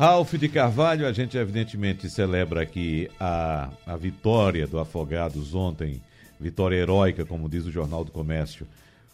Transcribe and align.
Ralph 0.00 0.32
de 0.32 0.48
Carvalho, 0.48 1.06
a 1.06 1.12
gente 1.12 1.36
evidentemente 1.36 2.08
celebra 2.08 2.62
aqui 2.62 3.10
a, 3.20 3.68
a 3.84 3.98
vitória 3.98 4.66
do 4.66 4.78
Afogados 4.78 5.54
ontem, 5.54 6.00
vitória 6.40 6.76
heróica, 6.76 7.26
como 7.26 7.50
diz 7.50 7.66
o 7.66 7.70
Jornal 7.70 8.02
do 8.02 8.10
Comércio, 8.10 8.66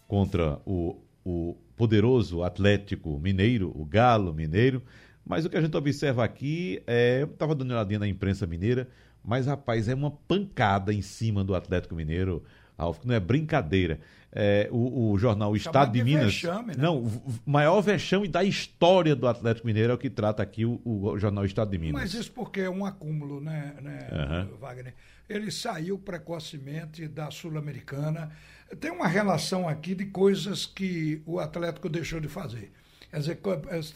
contra 0.07 0.61
o, 0.65 0.95
o 1.25 1.57
poderoso 1.77 2.45
Atlético 2.45 3.19
Mineiro, 3.19 3.73
o 3.75 3.85
Galo 3.85 4.33
Mineiro. 4.33 4.81
Mas 5.27 5.45
o 5.45 5.51
que 5.51 5.57
a 5.57 5.61
gente 5.61 5.77
observa 5.77 6.23
aqui 6.23 6.81
é. 6.87 7.23
Eu 7.23 7.27
estava 7.33 7.53
dando 7.57 7.73
uma 7.73 7.79
olhadinha 7.79 7.99
na 7.99 8.07
imprensa 8.07 8.47
mineira, 8.47 8.89
mas 9.25 9.47
rapaz, 9.47 9.89
é 9.89 9.95
uma 9.97 10.13
pancada 10.13 10.95
em 10.95 11.03
cima 11.03 11.43
do 11.43 11.57
Atlético 11.57 11.97
Mineiro. 11.97 12.45
Alf, 12.77 13.05
não 13.05 13.15
é 13.15 13.21
brincadeira. 13.21 14.01
É, 14.39 14.69
o, 14.71 15.13
o, 15.13 15.19
jornal 15.19 15.57
Estado 15.57 15.93
de, 15.93 15.99
de 15.99 16.05
Minas. 16.05 16.35
Vexame, 16.35 16.77
né? 16.77 16.83
Não, 16.83 16.99
o 16.99 17.35
maior 17.47 17.81
vexame 17.81 18.29
da 18.29 18.45
história 18.45 19.17
do 19.17 19.27
Atlético 19.27 19.67
Mineiro 19.67 19.93
é 19.93 19.95
o 19.95 19.99
que 19.99 20.11
trata 20.11 20.43
aqui 20.43 20.67
o, 20.67 20.79
o 20.85 21.19
jornal 21.19 21.47
Estado 21.47 21.71
de 21.71 21.79
Minas. 21.79 22.03
Mas 22.03 22.13
isso 22.13 22.31
porque 22.33 22.61
é 22.61 22.69
um 22.69 22.85
acúmulo, 22.85 23.41
né, 23.41 23.75
né 23.81 24.09
uhum. 24.13 24.59
Wagner? 24.59 24.95
Ele 25.27 25.51
saiu 25.51 25.99
precocemente 25.99 27.09
da 27.09 27.31
Sul-Americana. 27.31 28.31
Tem 28.79 28.91
uma 28.91 29.09
relação 29.09 29.67
aqui 29.67 29.95
de 29.95 30.05
coisas 30.05 30.67
que 30.67 31.23
o 31.25 31.41
Atlético 31.41 31.89
deixou 31.89 32.21
de 32.21 32.29
fazer. 32.29 32.71
Quer 33.11 33.21
dizer, 33.21 33.41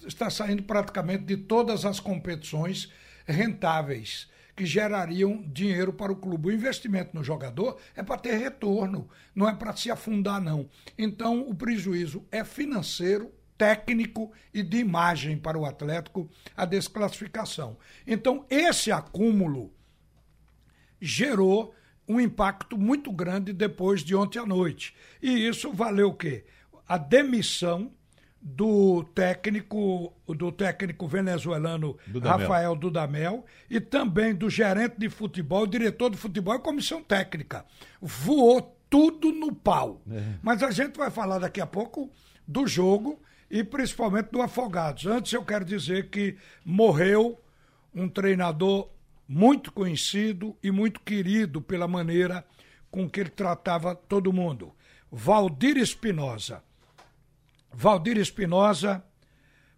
está 0.06 0.30
saindo 0.30 0.62
praticamente 0.62 1.24
de 1.24 1.36
todas 1.36 1.84
as 1.84 2.00
competições 2.00 2.90
rentáveis 3.26 4.29
que 4.54 4.66
gerariam 4.66 5.42
dinheiro 5.42 5.92
para 5.92 6.12
o 6.12 6.16
clube. 6.16 6.48
O 6.48 6.52
investimento 6.52 7.10
no 7.14 7.24
jogador 7.24 7.78
é 7.94 8.02
para 8.02 8.18
ter 8.18 8.36
retorno, 8.36 9.08
não 9.34 9.48
é 9.48 9.54
para 9.54 9.74
se 9.74 9.90
afundar, 9.90 10.40
não. 10.40 10.68
Então, 10.98 11.40
o 11.48 11.54
prejuízo 11.54 12.24
é 12.30 12.44
financeiro, 12.44 13.32
técnico 13.56 14.32
e 14.54 14.62
de 14.62 14.78
imagem 14.78 15.36
para 15.36 15.58
o 15.58 15.66
Atlético, 15.66 16.30
a 16.56 16.64
desclassificação. 16.64 17.76
Então, 18.06 18.46
esse 18.48 18.90
acúmulo 18.90 19.72
gerou 21.00 21.74
um 22.08 22.20
impacto 22.20 22.76
muito 22.76 23.12
grande 23.12 23.52
depois 23.52 24.02
de 24.02 24.16
ontem 24.16 24.38
à 24.38 24.46
noite. 24.46 24.94
E 25.22 25.46
isso 25.46 25.72
valeu 25.72 26.08
o 26.08 26.14
quê? 26.14 26.44
A 26.88 26.98
demissão 26.98 27.92
do 28.40 29.04
técnico 29.14 30.14
do 30.26 30.50
técnico 30.50 31.06
venezuelano 31.06 31.98
Dudamel. 32.06 32.38
Rafael 32.38 32.74
Dudamel 32.76 33.44
e 33.68 33.78
também 33.80 34.34
do 34.34 34.48
gerente 34.48 34.94
de 34.96 35.10
futebol, 35.10 35.66
diretor 35.66 36.10
de 36.10 36.16
futebol 36.16 36.54
e 36.54 36.58
comissão 36.60 37.02
técnica. 37.02 37.66
Voou 38.00 38.76
tudo 38.88 39.30
no 39.30 39.54
pau. 39.54 40.00
É. 40.10 40.34
Mas 40.42 40.62
a 40.62 40.70
gente 40.70 40.96
vai 40.96 41.10
falar 41.10 41.38
daqui 41.38 41.60
a 41.60 41.66
pouco 41.66 42.10
do 42.48 42.66
jogo 42.66 43.20
e 43.50 43.62
principalmente 43.62 44.30
do 44.30 44.40
Afogados. 44.40 45.06
Antes 45.06 45.32
eu 45.32 45.44
quero 45.44 45.64
dizer 45.64 46.08
que 46.08 46.36
morreu 46.64 47.38
um 47.94 48.08
treinador 48.08 48.88
muito 49.28 49.70
conhecido 49.70 50.56
e 50.62 50.70
muito 50.70 51.00
querido 51.00 51.60
pela 51.60 51.86
maneira 51.86 52.44
com 52.90 53.08
que 53.08 53.20
ele 53.20 53.30
tratava 53.30 53.94
todo 53.94 54.32
mundo. 54.32 54.74
Valdir 55.12 55.76
Espinosa 55.76 56.62
Valdir 57.72 58.18
Espinosa 58.18 59.02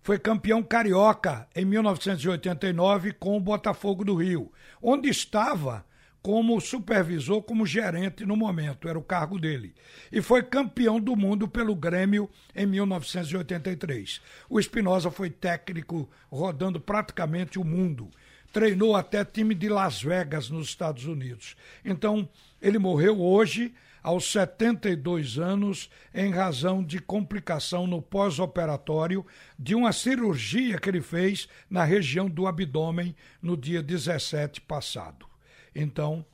foi 0.01 0.19
campeão 0.19 0.63
carioca 0.63 1.49
em 1.55 1.65
1989 1.65 3.13
com 3.13 3.37
o 3.37 3.41
Botafogo 3.41 4.05
do 4.05 4.15
Rio, 4.17 4.51
onde 4.83 5.09
estava 5.09 5.85
como 6.23 6.61
supervisor, 6.61 7.43
como 7.43 7.67
gerente 7.67 8.25
no 8.25 8.37
momento, 8.37 8.89
era 8.89 8.99
o 8.99 9.03
cargo 9.03 9.39
dele. 9.39 9.75
E 10.11 10.23
foi 10.23 10.43
campeão 10.43 11.01
do 11.01 11.17
mundo 11.17 11.49
pelo 11.49 11.75
Grêmio 11.75 12.31
em 12.55 12.65
1983. 12.65 14.21
O 14.49 14.61
Espinosa 14.61 15.11
foi 15.11 15.31
técnico 15.31 16.09
rodando 16.31 16.81
praticamente 16.81 17.59
o 17.59 17.65
mundo. 17.65 18.09
Treinou 18.53 18.95
até 18.95 19.25
time 19.25 19.55
de 19.55 19.69
Las 19.69 20.01
Vegas, 20.01 20.49
nos 20.49 20.69
Estados 20.69 21.07
Unidos. 21.07 21.57
Então, 21.85 22.29
ele 22.61 22.79
morreu 22.79 23.21
hoje 23.21 23.75
aos 24.03 24.31
72 24.33 25.39
anos 25.39 25.89
em 26.13 26.31
razão 26.31 26.83
de 26.83 26.99
complicação 26.99 27.87
no 27.87 28.03
pós-operatório 28.03 29.25
de 29.59 29.75
uma 29.75 29.93
cirurgia 29.93 30.79
que 30.79 30.89
ele 30.89 31.01
fez 31.01 31.49
na 31.71 31.85
região 31.85 32.29
do 32.29 32.47
abdômen 32.47 33.15
no 33.41 33.57
dia 33.57 33.83
17 33.83 34.61
passado. 34.63 35.27
Então, 35.75 36.25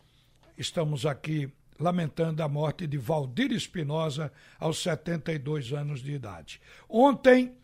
estamos 0.56 1.05
aqui 1.05 1.53
lamentando 1.79 2.43
a 2.43 2.49
morte 2.49 2.87
de 2.87 2.99
Valdir 2.99 3.53
Espinosa 3.53 4.33
aos 4.59 4.83
72 4.83 5.73
anos 5.73 6.03
de 6.03 6.12
idade. 6.12 6.61
Ontem 6.89 7.55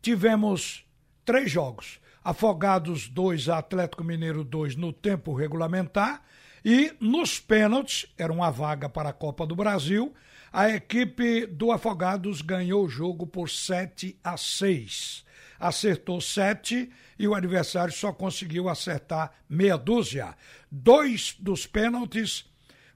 tivemos 0.00 0.86
três 1.24 1.50
jogos. 1.50 2.00
Afogados 2.24 3.08
2, 3.08 3.48
Atlético 3.48 4.02
Mineiro 4.02 4.42
2 4.42 4.74
no 4.74 4.92
tempo 4.92 5.34
regulamentar 5.34 6.24
e 6.68 6.92
nos 6.98 7.38
pênaltis, 7.38 8.12
era 8.18 8.32
uma 8.32 8.50
vaga 8.50 8.88
para 8.88 9.10
a 9.10 9.12
Copa 9.12 9.46
do 9.46 9.54
Brasil, 9.54 10.12
a 10.52 10.68
equipe 10.68 11.46
do 11.46 11.70
Afogados 11.70 12.42
ganhou 12.42 12.84
o 12.84 12.88
jogo 12.88 13.24
por 13.24 13.48
7 13.48 14.18
a 14.24 14.36
6. 14.36 15.24
Acertou 15.60 16.20
7 16.20 16.90
e 17.16 17.28
o 17.28 17.36
adversário 17.36 17.94
só 17.94 18.12
conseguiu 18.12 18.68
acertar 18.68 19.30
meia 19.48 19.76
dúzia. 19.76 20.36
Dois 20.68 21.36
dos 21.38 21.68
pênaltis 21.68 22.44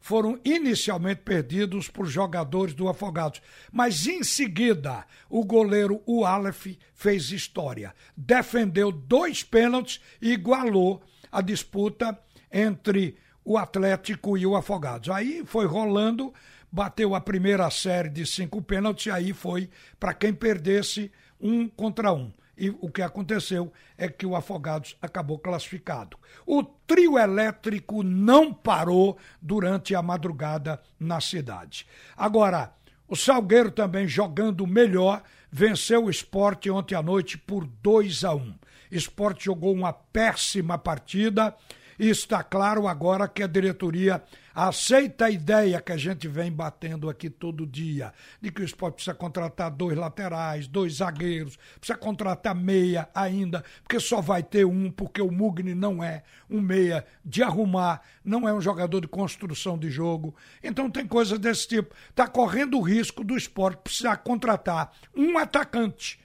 foram 0.00 0.40
inicialmente 0.44 1.20
perdidos 1.20 1.86
por 1.86 2.06
jogadores 2.06 2.74
do 2.74 2.88
Afogados, 2.88 3.40
mas 3.70 4.04
em 4.08 4.24
seguida 4.24 5.06
o 5.28 5.44
goleiro 5.44 6.02
o 6.04 6.24
Aleph 6.24 6.76
fez 6.92 7.30
história. 7.30 7.94
Defendeu 8.16 8.90
dois 8.90 9.44
pênaltis 9.44 10.00
e 10.20 10.32
igualou 10.32 11.00
a 11.30 11.40
disputa 11.40 12.18
entre 12.50 13.16
o 13.44 13.56
Atlético 13.58 14.36
e 14.36 14.46
o 14.46 14.56
Afogados. 14.56 15.08
Aí 15.10 15.42
foi 15.44 15.66
rolando, 15.66 16.32
bateu 16.70 17.14
a 17.14 17.20
primeira 17.20 17.68
série 17.70 18.08
de 18.08 18.26
cinco 18.26 18.62
pênaltis, 18.62 19.06
e 19.06 19.10
aí 19.10 19.32
foi 19.32 19.68
para 19.98 20.14
quem 20.14 20.32
perdesse 20.32 21.10
um 21.40 21.68
contra 21.68 22.12
um. 22.12 22.32
E 22.56 22.68
o 22.68 22.90
que 22.90 23.00
aconteceu 23.00 23.72
é 23.96 24.06
que 24.06 24.26
o 24.26 24.36
Afogados 24.36 24.94
acabou 25.00 25.38
classificado. 25.38 26.18
O 26.46 26.62
trio 26.62 27.18
elétrico 27.18 28.02
não 28.02 28.52
parou 28.52 29.16
durante 29.40 29.94
a 29.94 30.02
madrugada 30.02 30.78
na 30.98 31.22
cidade. 31.22 31.86
Agora, 32.14 32.70
o 33.08 33.16
Salgueiro 33.16 33.70
também 33.70 34.06
jogando 34.06 34.66
melhor, 34.66 35.22
venceu 35.50 36.04
o 36.04 36.10
esporte 36.10 36.70
ontem 36.70 36.94
à 36.94 37.02
noite 37.02 37.38
por 37.38 37.66
2 37.66 38.24
a 38.24 38.34
1. 38.34 38.38
Um. 38.38 38.54
Esporte 38.90 39.46
jogou 39.46 39.72
uma 39.72 39.92
péssima 39.92 40.76
partida 40.76 41.56
e 42.00 42.08
está 42.08 42.42
claro 42.42 42.88
agora 42.88 43.28
que 43.28 43.42
a 43.42 43.46
diretoria 43.46 44.22
aceita 44.54 45.26
a 45.26 45.30
ideia 45.30 45.82
que 45.82 45.92
a 45.92 45.98
gente 45.98 46.26
vem 46.26 46.50
batendo 46.50 47.10
aqui 47.10 47.28
todo 47.28 47.66
dia, 47.66 48.14
de 48.40 48.50
que 48.50 48.62
o 48.62 48.64
esporte 48.64 48.94
precisa 48.94 49.14
contratar 49.14 49.70
dois 49.70 49.98
laterais, 49.98 50.66
dois 50.66 50.94
zagueiros, 50.94 51.58
precisa 51.78 51.98
contratar 51.98 52.54
meia 52.54 53.06
ainda, 53.14 53.62
porque 53.82 54.00
só 54.00 54.22
vai 54.22 54.42
ter 54.42 54.64
um, 54.64 54.90
porque 54.90 55.20
o 55.20 55.30
Mugni 55.30 55.74
não 55.74 56.02
é 56.02 56.22
um 56.48 56.58
meia 56.58 57.04
de 57.22 57.42
arrumar, 57.42 58.00
não 58.24 58.48
é 58.48 58.54
um 58.54 58.62
jogador 58.62 59.02
de 59.02 59.08
construção 59.08 59.78
de 59.78 59.90
jogo. 59.90 60.34
Então 60.64 60.90
tem 60.90 61.06
coisas 61.06 61.38
desse 61.38 61.68
tipo. 61.68 61.94
Está 62.08 62.26
correndo 62.26 62.78
o 62.78 62.82
risco 62.82 63.22
do 63.22 63.36
esporte 63.36 63.82
precisar 63.84 64.16
contratar 64.16 64.90
um 65.14 65.36
atacante. 65.36 66.18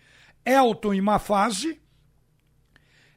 Elton 0.46 0.94
em 0.94 1.02
má 1.02 1.20
fase, 1.20 1.82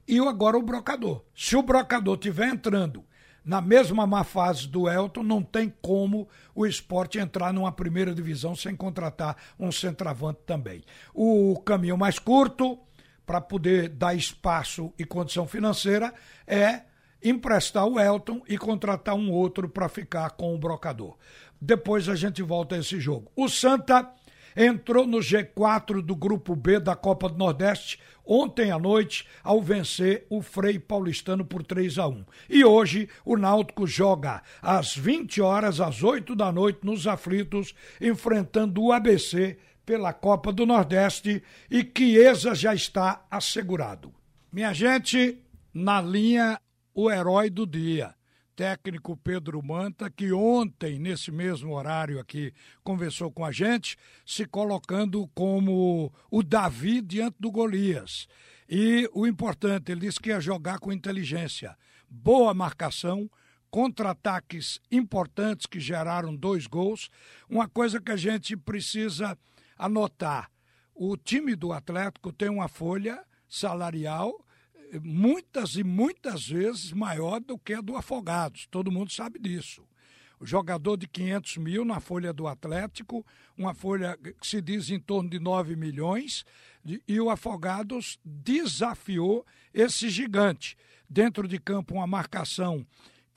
e 0.08 0.18
agora 0.18 0.56
o 0.56 0.62
brocador. 0.62 1.22
Se 1.36 1.54
o 1.54 1.62
brocador 1.62 2.16
tiver 2.16 2.48
entrando 2.48 3.04
na 3.44 3.60
mesma 3.60 4.06
má 4.06 4.24
fase 4.24 4.66
do 4.66 4.88
Elton, 4.88 5.22
não 5.22 5.42
tem 5.42 5.72
como 5.80 6.28
o 6.54 6.66
esporte 6.66 7.18
entrar 7.18 7.52
numa 7.52 7.70
primeira 7.70 8.14
divisão 8.14 8.54
sem 8.54 8.74
contratar 8.74 9.36
um 9.58 9.70
centroavante 9.70 10.40
também. 10.46 10.82
O 11.14 11.60
caminho 11.64 11.96
mais 11.96 12.18
curto 12.18 12.78
para 13.24 13.40
poder 13.40 13.90
dar 13.90 14.14
espaço 14.14 14.92
e 14.98 15.04
condição 15.04 15.46
financeira 15.46 16.12
é 16.46 16.82
emprestar 17.22 17.86
o 17.86 17.98
Elton 17.98 18.42
e 18.48 18.56
contratar 18.56 19.14
um 19.14 19.30
outro 19.30 19.68
para 19.68 19.88
ficar 19.88 20.30
com 20.30 20.54
o 20.54 20.58
brocador. 20.58 21.16
Depois 21.60 22.08
a 22.08 22.14
gente 22.14 22.42
volta 22.42 22.76
a 22.76 22.78
esse 22.78 23.00
jogo. 23.00 23.30
O 23.34 23.48
Santa 23.48 24.10
entrou 24.58 25.06
no 25.06 25.18
G4 25.18 26.02
do 26.02 26.16
Grupo 26.16 26.56
B 26.56 26.80
da 26.80 26.96
Copa 26.96 27.28
do 27.28 27.38
Nordeste 27.38 28.00
ontem 28.26 28.72
à 28.72 28.78
noite 28.78 29.24
ao 29.42 29.62
vencer 29.62 30.26
o 30.28 30.42
Frei 30.42 30.80
Paulistano 30.80 31.44
por 31.44 31.62
3 31.62 31.96
a 31.96 32.08
1. 32.08 32.24
E 32.50 32.64
hoje 32.64 33.08
o 33.24 33.36
Náutico 33.36 33.86
joga 33.86 34.42
às 34.60 34.96
20 34.96 35.40
horas, 35.40 35.80
às 35.80 36.02
8 36.02 36.34
da 36.34 36.50
noite, 36.50 36.80
nos 36.82 37.06
aflitos, 37.06 37.72
enfrentando 38.00 38.82
o 38.82 38.92
ABC 38.92 39.56
pela 39.86 40.12
Copa 40.12 40.52
do 40.52 40.66
Nordeste 40.66 41.40
e 41.70 41.88
Chiesa 41.96 42.52
já 42.52 42.74
está 42.74 43.24
assegurado. 43.30 44.12
Minha 44.52 44.72
gente, 44.72 45.38
na 45.72 46.02
linha, 46.02 46.60
o 46.92 47.08
herói 47.08 47.48
do 47.48 47.64
dia 47.64 48.17
técnico 48.58 49.16
Pedro 49.16 49.64
Manta, 49.64 50.10
que 50.10 50.32
ontem, 50.32 50.98
nesse 50.98 51.30
mesmo 51.30 51.76
horário 51.76 52.18
aqui, 52.18 52.52
conversou 52.82 53.30
com 53.30 53.44
a 53.44 53.52
gente, 53.52 53.96
se 54.26 54.44
colocando 54.44 55.28
como 55.28 56.12
o 56.28 56.42
Davi 56.42 57.00
diante 57.00 57.36
do 57.38 57.52
Golias. 57.52 58.26
E 58.68 59.08
o 59.14 59.28
importante, 59.28 59.92
ele 59.92 60.00
disse 60.00 60.18
que 60.18 60.30
ia 60.30 60.40
jogar 60.40 60.80
com 60.80 60.92
inteligência, 60.92 61.78
boa 62.10 62.52
marcação, 62.52 63.30
contra-ataques 63.70 64.80
importantes 64.90 65.64
que 65.64 65.78
geraram 65.78 66.34
dois 66.34 66.66
gols. 66.66 67.10
Uma 67.48 67.68
coisa 67.68 68.00
que 68.00 68.10
a 68.10 68.16
gente 68.16 68.56
precisa 68.56 69.38
anotar: 69.78 70.50
o 70.92 71.16
time 71.16 71.54
do 71.54 71.72
Atlético 71.72 72.32
tem 72.32 72.48
uma 72.48 72.66
folha 72.66 73.24
salarial 73.48 74.44
muitas 75.02 75.76
e 75.76 75.84
muitas 75.84 76.48
vezes 76.48 76.92
maior 76.92 77.40
do 77.40 77.58
que 77.58 77.74
a 77.74 77.80
do 77.80 77.96
Afogados. 77.96 78.66
Todo 78.70 78.92
mundo 78.92 79.12
sabe 79.12 79.38
disso. 79.38 79.86
O 80.40 80.46
jogador 80.46 80.96
de 80.96 81.08
500 81.08 81.56
mil 81.56 81.84
na 81.84 81.98
folha 81.98 82.32
do 82.32 82.46
Atlético, 82.46 83.26
uma 83.56 83.74
folha 83.74 84.16
que 84.16 84.46
se 84.46 84.60
diz 84.60 84.88
em 84.88 85.00
torno 85.00 85.28
de 85.28 85.40
9 85.40 85.74
milhões, 85.74 86.44
e 87.06 87.20
o 87.20 87.28
Afogados 87.28 88.18
desafiou 88.24 89.44
esse 89.74 90.08
gigante. 90.08 90.76
Dentro 91.10 91.48
de 91.48 91.58
campo, 91.58 91.94
uma 91.94 92.06
marcação 92.06 92.86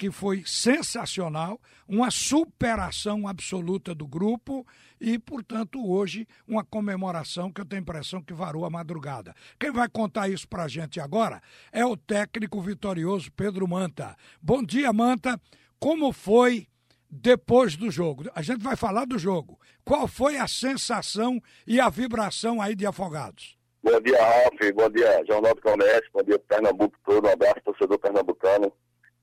que 0.02 0.10
foi 0.10 0.42
sensacional, 0.48 1.62
uma 1.88 2.10
superação 2.10 3.28
absoluta 3.28 3.94
do 3.94 4.08
grupo 4.08 4.66
e, 5.00 5.20
portanto, 5.20 5.80
hoje 5.88 6.28
uma 6.48 6.66
comemoração 6.66 7.52
que 7.52 7.62
eu 7.62 7.66
tenho 7.66 7.82
a 7.82 7.84
impressão 7.84 8.20
que 8.20 8.34
varou 8.34 8.66
a 8.66 8.70
madrugada. 8.72 9.36
Quem 9.60 9.72
vai 9.72 9.88
contar 9.88 10.28
isso 10.28 10.48
pra 10.48 10.68
gente 10.68 11.00
agora 11.00 11.40
é 11.72 11.86
o 11.86 11.96
técnico 11.96 12.60
vitorioso 12.60 13.32
Pedro 13.34 13.68
Manta. 13.68 14.16
Bom 14.42 14.64
dia, 14.64 14.92
Manta. 14.92 15.40
Como 15.80 16.12
foi 16.12 16.66
depois 17.08 17.76
do 17.76 17.92
jogo? 17.92 18.24
A 18.34 18.42
gente 18.42 18.64
vai 18.64 18.76
falar 18.76 19.06
do 19.06 19.20
jogo. 19.20 19.60
Qual 19.86 20.08
foi 20.08 20.38
a 20.38 20.48
sensação 20.48 21.40
e 21.68 21.80
a 21.80 21.90
vibração 21.90 22.60
aí 22.60 22.74
de 22.74 22.88
Afogados? 22.88 23.56
Bom 23.84 24.02
dia, 24.02 24.18
Ralf. 24.18 24.74
Bom 24.74 24.90
dia, 24.90 25.24
Jornal 25.28 25.54
do 25.54 25.62
Comércio. 25.62 26.10
Bom 26.12 26.24
dia, 26.24 26.40
Pernambuco 26.40 26.98
todo. 27.06 27.28
Um 27.28 27.32
abraço, 27.32 27.62
torcedor 27.64 28.00
pernambucano. 28.00 28.74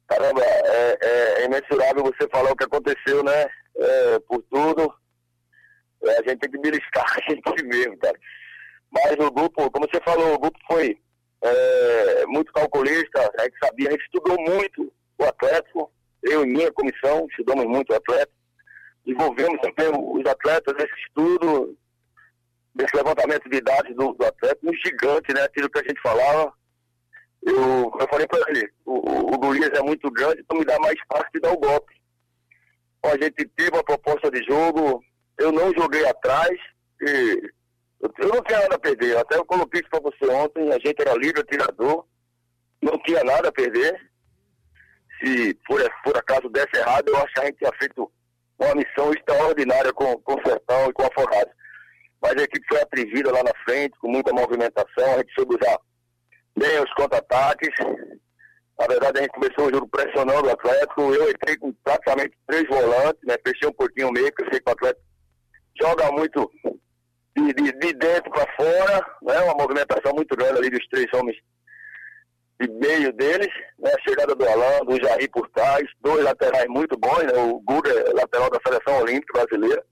Caramba, 0.09 0.43
é, 0.43 0.99
é, 1.03 1.43
é 1.43 1.45
imensurável 1.45 2.03
você 2.03 2.29
falar 2.31 2.51
o 2.51 2.57
que 2.57 2.65
aconteceu, 2.65 3.23
né? 3.23 3.47
É, 3.77 4.19
por 4.21 4.43
tudo. 4.51 4.93
É, 6.03 6.11
a 6.13 6.29
gente 6.29 6.39
tem 6.39 6.51
que 6.51 6.59
beliscar 6.59 7.05
a 7.17 7.31
gente 7.31 7.65
mesmo, 7.65 7.99
cara. 7.99 8.19
Mas 8.91 9.13
o 9.19 9.31
grupo, 9.31 9.71
como 9.71 9.87
você 9.87 10.01
falou, 10.03 10.35
o 10.35 10.39
grupo 10.39 10.59
foi 10.67 10.99
é, 11.43 12.27
muito 12.27 12.53
calculista, 12.53 13.31
a 13.39 13.43
gente 13.43 13.59
sabia, 13.63 13.89
a 13.89 13.93
gente 13.93 14.05
estudou 14.05 14.37
muito 14.41 14.93
o 15.19 15.25
Atlético, 15.25 15.93
eu 16.23 16.43
e 16.43 16.47
minha 16.47 16.73
comissão 16.73 17.27
estudamos 17.31 17.67
muito 17.67 17.93
o 17.93 17.97
Atlético, 17.97 18.33
envolvemos 19.07 19.61
também 19.61 19.93
os 19.95 20.27
atletas 20.27 20.75
nesse 20.75 20.95
estudo, 21.07 21.77
nesse 22.75 22.97
levantamento 22.97 23.49
de 23.49 23.61
dados 23.61 23.95
do, 23.95 24.13
do 24.15 24.25
Atlético, 24.25 24.71
um 24.71 24.75
gigante, 24.75 25.33
né? 25.35 25.43
Aquilo 25.43 25.71
que 25.71 25.79
a 25.79 25.83
gente 25.83 26.01
falava, 26.01 26.53
eu, 27.43 27.93
eu 27.99 28.09
falei 28.11 28.27
para 28.27 28.41
ele, 28.51 28.69
o, 28.85 29.35
o 29.35 29.39
Golias 29.39 29.71
é 29.79 29.83
muito 29.83 30.11
grande, 30.11 30.41
então 30.41 30.59
me 30.59 30.65
dá 30.65 30.79
mais 30.79 30.95
espaço 30.95 31.27
de 31.33 31.41
dar 31.41 31.53
o 31.53 31.59
golpe. 31.59 31.95
A 33.05 33.11
gente 33.11 33.47
teve 33.57 33.77
a 33.77 33.85
proposta 33.85 34.31
de 34.31 34.43
jogo, 34.45 35.03
eu 35.39 35.53
não 35.53 35.73
joguei 35.73 36.05
atrás, 36.07 36.59
e 37.01 37.51
eu, 38.01 38.13
eu 38.19 38.29
não 38.29 38.43
tinha 38.43 38.61
nada 38.61 38.75
a 38.75 38.79
perder. 38.79 39.17
Até 39.17 39.37
eu 39.37 39.45
coloquei 39.45 39.81
isso 39.81 39.91
para 39.91 40.01
você 40.01 40.27
ontem, 40.31 40.73
a 40.73 40.79
gente 40.79 41.01
era 41.01 41.15
livre 41.15 41.41
atirador, 41.41 42.05
não 42.83 42.99
tinha 43.03 43.23
nada 43.25 43.49
a 43.49 43.53
perder. 43.53 44.09
Se 45.23 45.55
por, 45.67 45.81
por 46.05 46.17
acaso 46.17 46.49
desse 46.49 46.77
errado, 46.77 47.09
eu 47.09 47.17
acho 47.17 47.33
que 47.35 47.41
a 47.41 47.45
gente 47.47 47.59
tinha 47.59 47.73
feito 47.79 48.11
uma 48.59 48.75
missão 48.75 49.13
extraordinária 49.13 49.93
com, 49.93 50.17
com 50.21 50.35
o 50.35 50.43
Sertão 50.45 50.91
e 50.91 50.93
com 50.93 51.03
a 51.03 51.11
Forrada. 51.13 51.53
Mas 52.21 52.33
a 52.33 52.43
equipe 52.43 52.67
foi 52.69 52.81
atrevida 52.81 53.33
lá 53.33 53.43
na 53.43 53.53
frente, 53.65 53.99
com 54.01 54.09
muita 54.09 54.33
movimentação, 54.33 55.15
a 55.15 55.19
gente 55.19 55.33
soube 55.35 55.57
usar 55.57 55.79
bem 56.57 56.81
os 56.83 56.93
contra-ataques. 56.95 57.71
Na 58.79 58.87
verdade, 58.87 59.19
a 59.19 59.23
gente 59.23 59.33
começou 59.33 59.67
o 59.67 59.75
jogo 59.75 59.89
pressionando 59.89 60.49
o 60.49 60.53
Atlético. 60.53 61.13
Eu 61.13 61.31
entrei 61.31 61.57
com 61.57 61.73
praticamente 61.83 62.37
três 62.47 62.69
volantes, 62.69 63.21
né? 63.25 63.37
Fechei 63.45 63.69
um 63.69 63.73
pouquinho 63.73 64.13
meio, 64.13 64.27
porque 64.27 64.45
eu 64.45 64.51
sei 64.53 64.61
que 64.61 64.71
o 64.71 64.73
Atlético 64.73 65.05
joga 65.81 66.13
muito 66.13 66.51
de, 67.37 67.53
de, 67.55 67.73
de 67.73 67.93
dentro 67.95 68.31
para 68.31 68.47
fora, 68.55 69.07
né? 69.23 69.41
Uma 69.41 69.55
movimentação 69.55 70.13
muito 70.15 70.37
grande 70.37 70.59
ali 70.59 70.71
dos 70.71 70.87
três 70.89 71.07
homens 71.13 71.37
de 72.61 72.69
meio 72.69 73.13
deles, 73.13 73.53
né? 73.79 73.91
A 73.93 74.09
chegada 74.09 74.35
do 74.35 74.49
Alain, 74.49 74.85
do 74.85 75.01
Jair 75.03 75.31
por 75.31 75.49
trás, 75.51 75.85
dois 76.01 76.25
laterais 76.25 76.67
muito 76.69 76.99
bons, 76.99 77.23
né? 77.25 77.33
O 77.37 77.61
Guga, 77.61 77.91
lateral 78.15 78.51
da 78.51 78.61
Seleção 78.65 79.03
Olímpica 79.03 79.45
Brasileira. 79.45 79.85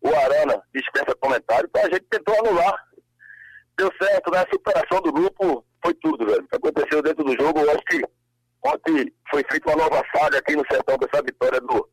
O 0.00 0.08
Arana 0.08 0.60
dispensa 0.74 1.16
comentário, 1.20 1.66
então 1.68 1.82
a 1.82 1.94
gente 1.94 2.04
tentou 2.10 2.34
anular. 2.38 2.84
Deu 3.78 3.90
certo, 4.00 4.30
né? 4.30 4.38
A 4.38 4.52
superação 4.52 5.00
do 5.00 5.12
grupo 5.12 5.64
foi 5.84 5.94
tudo, 5.94 6.24
velho. 6.24 6.42
O 6.42 6.48
que 6.48 6.56
aconteceu 6.56 7.02
dentro 7.02 7.24
do 7.24 7.32
jogo, 7.32 7.60
eu 7.60 7.70
acho 7.70 7.84
que 7.84 8.02
ontem 8.64 9.12
foi 9.30 9.44
feita 9.50 9.70
uma 9.70 9.84
nova 9.84 10.02
saga 10.16 10.38
aqui 10.38 10.56
no 10.56 10.64
sertão 10.70 10.96
com 10.96 11.04
essa 11.04 11.22
vitória 11.22 11.60
do, 11.60 11.88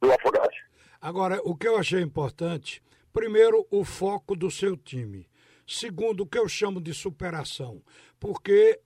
do 0.00 0.12
Afogados. 0.12 0.56
Agora, 1.00 1.38
o 1.44 1.54
que 1.54 1.68
eu 1.68 1.76
achei 1.76 2.00
importante, 2.00 2.82
primeiro, 3.12 3.66
o 3.70 3.84
foco 3.84 4.34
do 4.34 4.50
seu 4.50 4.76
time. 4.76 5.28
Segundo, 5.66 6.22
o 6.22 6.26
que 6.26 6.38
eu 6.38 6.48
chamo 6.48 6.80
de 6.80 6.94
superação. 6.94 7.82
Porque 8.18 8.80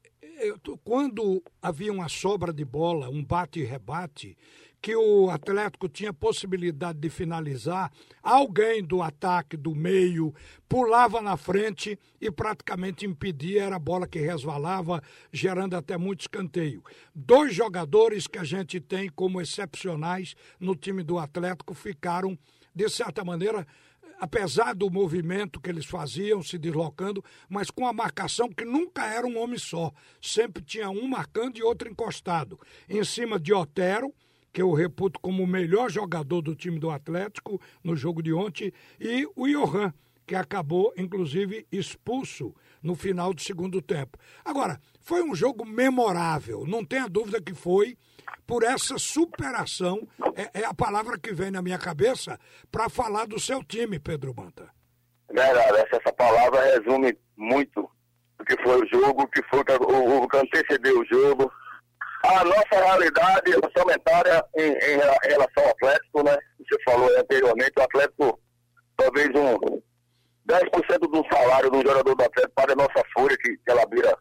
quando 0.85 1.43
havia 1.61 1.93
uma 1.93 2.09
sobra 2.09 2.53
de 2.53 2.65
bola, 2.65 3.09
um 3.09 3.25
bate 3.25 3.61
e 3.61 3.65
rebate, 3.65 4.37
que 4.81 4.95
o 4.95 5.29
Atlético 5.29 5.89
tinha 5.89 6.13
possibilidade 6.13 6.99
de 6.99 7.11
finalizar, 7.11 7.91
alguém 8.23 8.83
do 8.83 9.03
ataque, 9.03 9.57
do 9.57 9.75
meio, 9.75 10.33
pulava 10.69 11.21
na 11.21 11.37
frente 11.37 11.99
e 12.21 12.31
praticamente 12.31 13.05
impedia, 13.05 13.65
era 13.65 13.77
a 13.77 13.81
bola 13.81 14.07
que 14.07 14.21
resvalava, 14.21 15.03
gerando 15.33 15.75
até 15.75 15.97
muito 15.97 16.21
escanteio. 16.21 16.83
Dois 17.15 17.55
jogadores 17.55 18.27
que 18.27 18.39
a 18.39 18.45
gente 18.45 18.81
tem 18.81 19.09
como 19.09 19.41
excepcionais 19.41 20.37
no 20.61 20.77
time 20.77 21.03
do 21.03 21.19
Atlético 21.19 21.75
ficaram, 21.75 22.39
de 22.73 22.89
certa 22.89 23.25
maneira, 23.25 23.67
apesar 24.19 24.75
do 24.75 24.91
movimento 24.91 25.61
que 25.61 25.71
eles 25.71 25.87
faziam, 25.87 26.43
se 26.43 26.59
deslocando, 26.59 27.25
mas 27.49 27.71
com 27.71 27.87
a 27.87 27.93
marcação 27.93 28.49
que 28.49 28.65
nunca 28.65 29.05
era 29.07 29.27
um 29.27 29.39
homem 29.39 29.59
só. 29.59 29.93
Sempre 30.21 30.63
tinha 30.63 30.91
um 30.91 31.07
marcando 31.07 31.59
e 31.59 31.63
outro 31.63 31.89
encostado. 31.89 32.59
Em 32.89 33.05
cima 33.05 33.39
de 33.39 33.53
Otero, 33.53 34.13
que 34.53 34.63
eu 34.63 34.73
reputo 34.73 35.21
como 35.21 35.43
o 35.43 35.47
melhor 35.47 35.91
jogador 35.91 36.43
do 36.43 36.55
time 36.55 36.79
do 36.79 36.91
Atlético 36.91 37.61
no 37.83 37.95
jogo 37.95 38.23
de 38.23 38.33
ontem, 38.33 38.73
e 38.99 39.27
o 39.37 39.47
Johan, 39.47 39.93
que 40.27 40.35
acabou, 40.35 40.93
inclusive, 40.97 41.67
expulso 41.71 42.55
no 42.83 42.95
final 42.95 43.33
do 43.33 43.41
segundo 43.41 43.81
tempo. 43.81 44.19
Agora, 44.45 44.81
foi 45.01 45.23
um 45.23 45.35
jogo 45.35 45.65
memorável, 45.65 46.67
não 46.67 46.85
tenha 46.85 47.09
dúvida 47.09 47.41
que 47.41 47.55
foi, 47.55 47.97
por 48.47 48.63
essa 48.63 48.99
superação, 48.99 50.07
é, 50.35 50.61
é 50.63 50.65
a 50.65 50.75
palavra 50.75 51.19
que 51.19 51.33
vem 51.33 51.51
na 51.51 51.63
minha 51.63 51.79
cabeça 51.79 52.39
para 52.71 52.89
falar 52.89 53.27
do 53.27 53.39
seu 53.39 53.63
time, 53.63 53.99
Pedro 53.99 54.35
Manta. 54.35 54.69
Verdade, 55.31 55.79
essa, 55.79 55.97
essa 55.97 56.13
palavra 56.13 56.61
resume 56.63 57.17
muito 57.37 57.89
o 58.41 58.45
que 58.45 58.61
foi 58.63 58.81
o 58.81 58.89
jogo, 58.89 59.23
o 59.23 59.29
que 59.29 59.43
foi 59.51 59.61
o, 59.61 60.23
o 60.23 60.29
que 60.29 60.37
antecedeu 60.37 61.01
o 61.01 61.05
jogo, 61.07 61.53
a 62.25 62.45
nossa 62.45 62.85
realidade 62.85 63.55
orçamentária 63.55 64.45
em, 64.57 64.73
em, 64.73 64.95
em, 64.95 65.29
relação 65.29 65.65
ao 65.65 65.71
Atlético, 65.71 66.23
né? 66.23 66.37
Você 66.59 66.83
falou 66.85 67.09
anteriormente, 67.19 67.73
o 67.79 67.83
Atlético, 67.83 68.41
talvez 68.97 69.29
um 69.29 69.81
10% 70.49 70.99
do 71.01 71.25
salário 71.33 71.71
do 71.71 71.79
jogador 71.79 72.15
do 72.15 72.25
Atlético 72.25 72.55
para 72.55 72.73
a 72.73 72.77
nossa 72.77 73.03
folha, 73.15 73.37
que, 73.37 73.57
que 73.57 73.71
ela 73.71 73.87
beira 73.87 74.17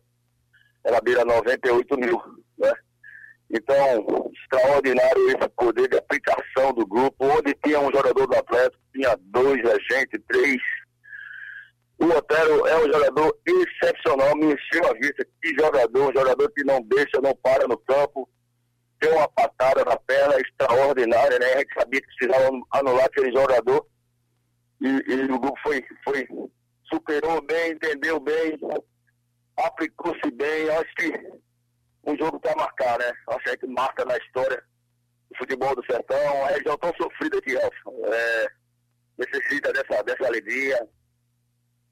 ela 0.83 1.01
beira 1.01 1.25
98 1.25 1.97
mil, 1.97 2.21
né? 2.57 2.71
Então, 3.49 4.31
extraordinário 4.33 5.29
esse 5.29 5.49
poder 5.55 5.87
de 5.87 5.97
aplicação 5.97 6.73
do 6.73 6.85
grupo, 6.85 7.15
onde 7.25 7.53
tinha 7.63 7.79
um 7.79 7.91
jogador 7.91 8.27
do 8.27 8.35
Atlético, 8.35 8.83
tinha 8.93 9.17
dois 9.31 9.61
agentes, 9.65 10.21
três, 10.27 10.61
o 11.99 12.05
Otero 12.05 12.67
é 12.67 12.77
um 12.77 12.93
jogador 12.93 13.35
excepcional, 13.47 14.35
me 14.35 14.53
encheu 14.53 14.85
a 14.87 14.93
vista. 14.93 15.25
Que 15.41 15.49
jogador, 15.59 16.09
um 16.09 16.13
jogador 16.13 16.51
que 16.51 16.63
não 16.63 16.79
deixa, 16.83 17.19
não 17.21 17.35
para 17.37 17.67
no 17.67 17.77
campo. 17.79 18.29
Tem 18.99 19.11
uma 19.11 19.27
patada 19.29 19.83
na 19.83 19.97
perna 19.97 20.35
extraordinária, 20.39 21.39
né? 21.39 21.53
A 21.53 21.57
gente 21.59 21.73
sabia 21.73 22.01
que 22.01 22.07
precisava 22.07 22.49
anular 22.71 23.05
aquele 23.05 23.31
jogador. 23.31 23.85
E, 24.79 24.87
e 24.87 25.23
o 25.23 25.39
grupo 25.39 25.59
foi, 25.63 25.83
foi, 26.03 26.27
superou 26.87 27.41
bem, 27.41 27.71
entendeu 27.71 28.19
bem, 28.19 28.59
aplicou-se 29.57 30.31
bem. 30.31 30.69
Acho 30.69 30.95
que 30.95 31.11
um 32.07 32.17
jogo 32.17 32.39
para 32.39 32.55
marcar, 32.55 32.97
né? 32.99 33.13
Acho 33.27 33.39
que 33.39 33.49
a 33.49 33.51
gente 33.51 33.67
marca 33.67 34.05
na 34.05 34.17
história 34.17 34.63
do 35.29 35.37
futebol 35.37 35.75
do 35.75 35.85
sertão. 35.85 36.45
A 36.45 36.47
região 36.49 36.77
tão 36.77 36.93
sofrida 36.95 37.37
Elson. 37.45 38.13
É, 38.13 38.47
necessita 39.17 39.73
dessa, 39.73 40.03
dessa 40.03 40.25
alegria 40.25 40.87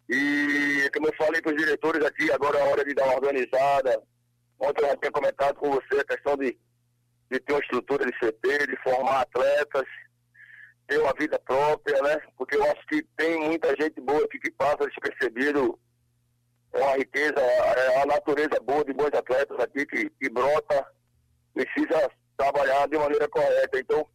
e 0.07 0.89
como 0.93 1.07
eu 1.07 1.15
falei 1.17 1.41
para 1.41 1.51
os 1.53 1.57
diretores 1.57 2.05
aqui, 2.05 2.31
agora 2.31 2.57
é 2.57 2.61
a 2.61 2.65
hora 2.65 2.85
de 2.85 2.93
dar 2.93 3.05
uma 3.05 3.15
organizada. 3.15 4.01
Ontem 4.59 4.87
eu 4.87 4.97
tinha 4.97 5.11
comentado 5.11 5.55
com 5.55 5.71
você 5.71 5.99
a 5.99 6.05
questão 6.05 6.37
de, 6.37 6.57
de 7.31 7.39
ter 7.39 7.53
uma 7.53 7.59
estrutura 7.59 8.05
de 8.05 8.11
CT, 8.19 8.67
de 8.67 8.77
formar 8.83 9.21
atletas, 9.21 9.83
ter 10.87 10.99
uma 10.99 11.13
vida 11.19 11.39
própria, 11.39 11.99
né? 12.03 12.21
Porque 12.37 12.55
eu 12.55 12.63
acho 12.63 12.85
que 12.87 13.01
tem 13.17 13.39
muita 13.39 13.75
gente 13.79 13.99
boa 13.99 14.23
aqui 14.23 14.39
que 14.39 14.51
passa 14.51 14.87
despercebido 14.87 15.79
é 16.75 16.83
uma 16.83 16.97
riqueza, 16.97 17.39
é 17.39 18.01
a 18.01 18.05
natureza 18.05 18.59
boa 18.61 18.83
de 18.83 18.93
bons 18.93 19.13
atletas 19.13 19.59
aqui 19.59 19.85
que, 19.85 20.09
que 20.09 20.29
brota, 20.29 20.85
precisa 21.53 22.11
trabalhar 22.37 22.87
de 22.87 22.97
maneira 22.97 23.27
correta. 23.29 23.79
Então, 23.79 24.05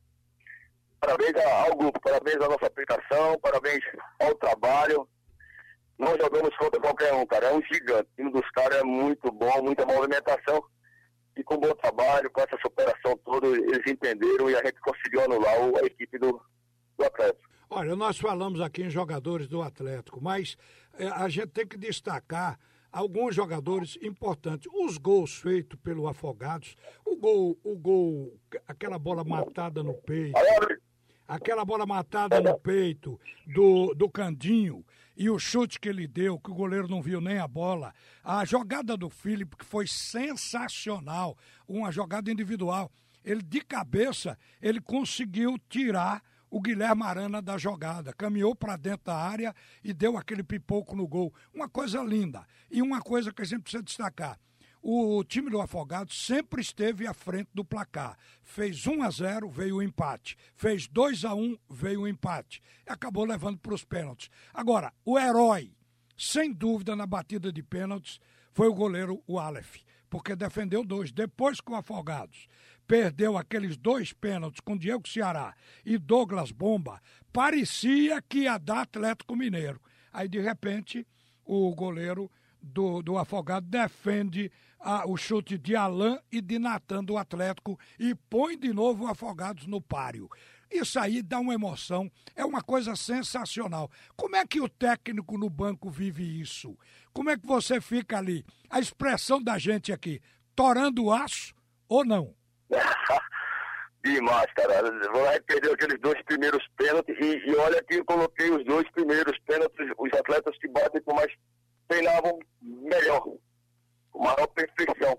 parabéns 1.00 1.34
ao 1.36 1.76
grupo, 1.76 2.00
parabéns 2.00 2.36
à 2.36 2.48
nossa 2.48 2.66
aplicação, 2.66 3.38
parabéns 3.40 3.82
ao 4.20 4.34
trabalho. 4.34 5.08
Nós 5.98 6.16
jogamos 6.18 6.54
contra 6.56 6.80
qualquer 6.80 7.12
um, 7.14 7.26
cara. 7.26 7.46
É 7.48 7.52
um 7.52 7.62
gigante. 7.62 8.08
O 8.12 8.16
time 8.16 8.32
dos 8.32 8.50
caras 8.50 8.78
é 8.78 8.84
muito 8.84 9.30
bom, 9.32 9.62
muita 9.62 9.86
movimentação. 9.86 10.62
E 11.36 11.44
com 11.44 11.56
bom 11.56 11.74
trabalho, 11.74 12.30
com 12.30 12.40
essa 12.40 12.58
superação 12.60 13.16
toda, 13.24 13.46
eles 13.46 13.86
entenderam 13.86 14.50
e 14.50 14.56
a 14.56 14.64
gente 14.64 14.80
conseguiu 14.80 15.22
anular 15.22 15.54
a 15.82 15.86
equipe 15.86 16.18
do, 16.18 16.40
do 16.98 17.04
Atlético. 17.04 17.48
Olha, 17.72 17.94
nós 17.94 18.18
falamos 18.18 18.60
aqui 18.60 18.82
em 18.82 18.90
jogadores 18.90 19.46
do 19.46 19.62
Atlético, 19.62 20.20
mas 20.20 20.56
é, 20.98 21.06
a 21.06 21.28
gente 21.28 21.50
tem 21.50 21.64
que 21.64 21.78
destacar 21.78 22.58
alguns 22.90 23.32
jogadores 23.32 23.96
importantes. 24.02 24.68
Os 24.74 24.98
gols 24.98 25.36
feitos 25.36 25.78
pelo 25.80 26.08
Afogados, 26.08 26.74
o 27.06 27.14
gol, 27.16 27.56
o 27.62 27.76
gol, 27.78 28.36
aquela 28.66 28.98
bola 28.98 29.22
matada 29.22 29.84
no 29.84 29.94
peito, 29.94 30.36
aquela 31.28 31.64
bola 31.64 31.86
matada 31.86 32.40
no 32.40 32.58
peito 32.58 33.20
do, 33.46 33.94
do 33.94 34.10
Candinho 34.10 34.84
e 35.16 35.30
o 35.30 35.38
chute 35.38 35.78
que 35.78 35.88
ele 35.88 36.08
deu, 36.08 36.40
que 36.40 36.50
o 36.50 36.54
goleiro 36.54 36.88
não 36.88 37.00
viu 37.00 37.20
nem 37.20 37.38
a 37.38 37.46
bola. 37.46 37.94
A 38.24 38.44
jogada 38.44 38.96
do 38.96 39.08
Felipe, 39.08 39.56
que 39.56 39.64
foi 39.64 39.86
sensacional, 39.86 41.38
uma 41.68 41.92
jogada 41.92 42.32
individual. 42.32 42.90
Ele 43.24 43.42
de 43.42 43.60
cabeça, 43.60 44.36
ele 44.60 44.80
conseguiu 44.80 45.56
tirar 45.68 46.20
o 46.50 46.60
Guilherme 46.60 47.04
Arana 47.04 47.40
da 47.40 47.56
jogada. 47.56 48.12
Caminhou 48.12 48.54
para 48.54 48.76
dentro 48.76 49.06
da 49.06 49.16
área 49.16 49.54
e 49.82 49.92
deu 49.92 50.16
aquele 50.16 50.42
pipoco 50.42 50.96
no 50.96 51.06
gol. 51.06 51.32
Uma 51.54 51.68
coisa 51.68 52.02
linda. 52.02 52.46
E 52.70 52.82
uma 52.82 53.00
coisa 53.00 53.32
que 53.32 53.42
a 53.42 53.44
gente 53.44 53.62
precisa 53.62 53.82
destacar. 53.82 54.38
O 54.82 55.22
time 55.24 55.50
do 55.50 55.60
Afogado 55.60 56.10
sempre 56.10 56.62
esteve 56.62 57.06
à 57.06 57.12
frente 57.12 57.50
do 57.52 57.62
placar. 57.62 58.16
Fez 58.42 58.86
1 58.86 59.02
a 59.02 59.10
0, 59.10 59.50
veio 59.50 59.76
o 59.76 59.82
empate. 59.82 60.36
Fez 60.54 60.88
2 60.88 61.26
a 61.26 61.34
1, 61.34 61.56
veio 61.68 62.02
o 62.02 62.08
empate. 62.08 62.62
E 62.86 62.90
acabou 62.90 63.24
levando 63.26 63.58
para 63.58 63.74
os 63.74 63.84
pênaltis. 63.84 64.30
Agora, 64.54 64.90
o 65.04 65.18
herói, 65.18 65.74
sem 66.16 66.50
dúvida, 66.50 66.96
na 66.96 67.06
batida 67.06 67.52
de 67.52 67.62
pênaltis, 67.62 68.18
foi 68.52 68.68
o 68.68 68.74
goleiro 68.74 69.22
o 69.26 69.38
Aleph, 69.38 69.76
porque 70.08 70.34
defendeu 70.34 70.82
dois. 70.82 71.12
Depois 71.12 71.60
que 71.60 71.70
o 71.70 71.76
Afogados 71.76 72.48
perdeu 72.90 73.38
aqueles 73.38 73.76
dois 73.76 74.12
pênaltis 74.12 74.58
com 74.58 74.76
Diego 74.76 75.08
Ceará 75.08 75.54
e 75.86 75.96
Douglas 75.96 76.50
Bomba, 76.50 77.00
parecia 77.32 78.20
que 78.20 78.40
ia 78.40 78.58
dar 78.58 78.80
Atlético 78.80 79.36
Mineiro. 79.36 79.80
Aí, 80.12 80.28
de 80.28 80.40
repente, 80.40 81.06
o 81.44 81.72
goleiro 81.72 82.28
do, 82.60 83.00
do 83.00 83.16
Afogado 83.16 83.64
defende 83.64 84.50
a, 84.80 85.08
o 85.08 85.16
chute 85.16 85.56
de 85.56 85.76
Alain 85.76 86.18
e 86.32 86.40
de 86.40 86.58
Natan 86.58 87.04
do 87.04 87.16
Atlético 87.16 87.78
e 87.96 88.12
põe 88.28 88.58
de 88.58 88.72
novo 88.72 89.04
o 89.04 89.06
Afogados 89.06 89.68
no 89.68 89.80
páreo. 89.80 90.28
Isso 90.68 90.98
aí 90.98 91.22
dá 91.22 91.38
uma 91.38 91.54
emoção, 91.54 92.10
é 92.34 92.44
uma 92.44 92.60
coisa 92.60 92.96
sensacional. 92.96 93.88
Como 94.16 94.34
é 94.34 94.44
que 94.44 94.60
o 94.60 94.68
técnico 94.68 95.38
no 95.38 95.48
banco 95.48 95.88
vive 95.88 96.40
isso? 96.40 96.76
Como 97.12 97.30
é 97.30 97.38
que 97.38 97.46
você 97.46 97.80
fica 97.80 98.18
ali? 98.18 98.44
A 98.68 98.80
expressão 98.80 99.40
da 99.40 99.58
gente 99.58 99.92
aqui, 99.92 100.20
torando 100.56 101.12
aço 101.12 101.54
ou 101.88 102.04
não? 102.04 102.39
Demais, 104.04 104.46
cara. 104.54 104.82
Vai 105.12 105.40
perder 105.40 105.72
aqueles 105.72 106.00
dois 106.00 106.20
primeiros 106.22 106.66
pênaltis 106.76 107.16
e, 107.20 107.50
e, 107.50 107.56
olha 107.56 107.82
que 107.82 107.96
eu 107.96 108.04
coloquei 108.04 108.50
os 108.50 108.64
dois 108.64 108.88
primeiros 108.92 109.38
pênaltis, 109.40 109.90
os 109.98 110.12
atletas 110.18 110.56
que 110.58 110.68
batem 110.68 111.02
com 111.02 111.14
mais 111.14 111.32
treinavam 111.88 112.38
melhor, 112.62 113.20
com 114.10 114.24
maior 114.24 114.46
perfeição. 114.48 115.18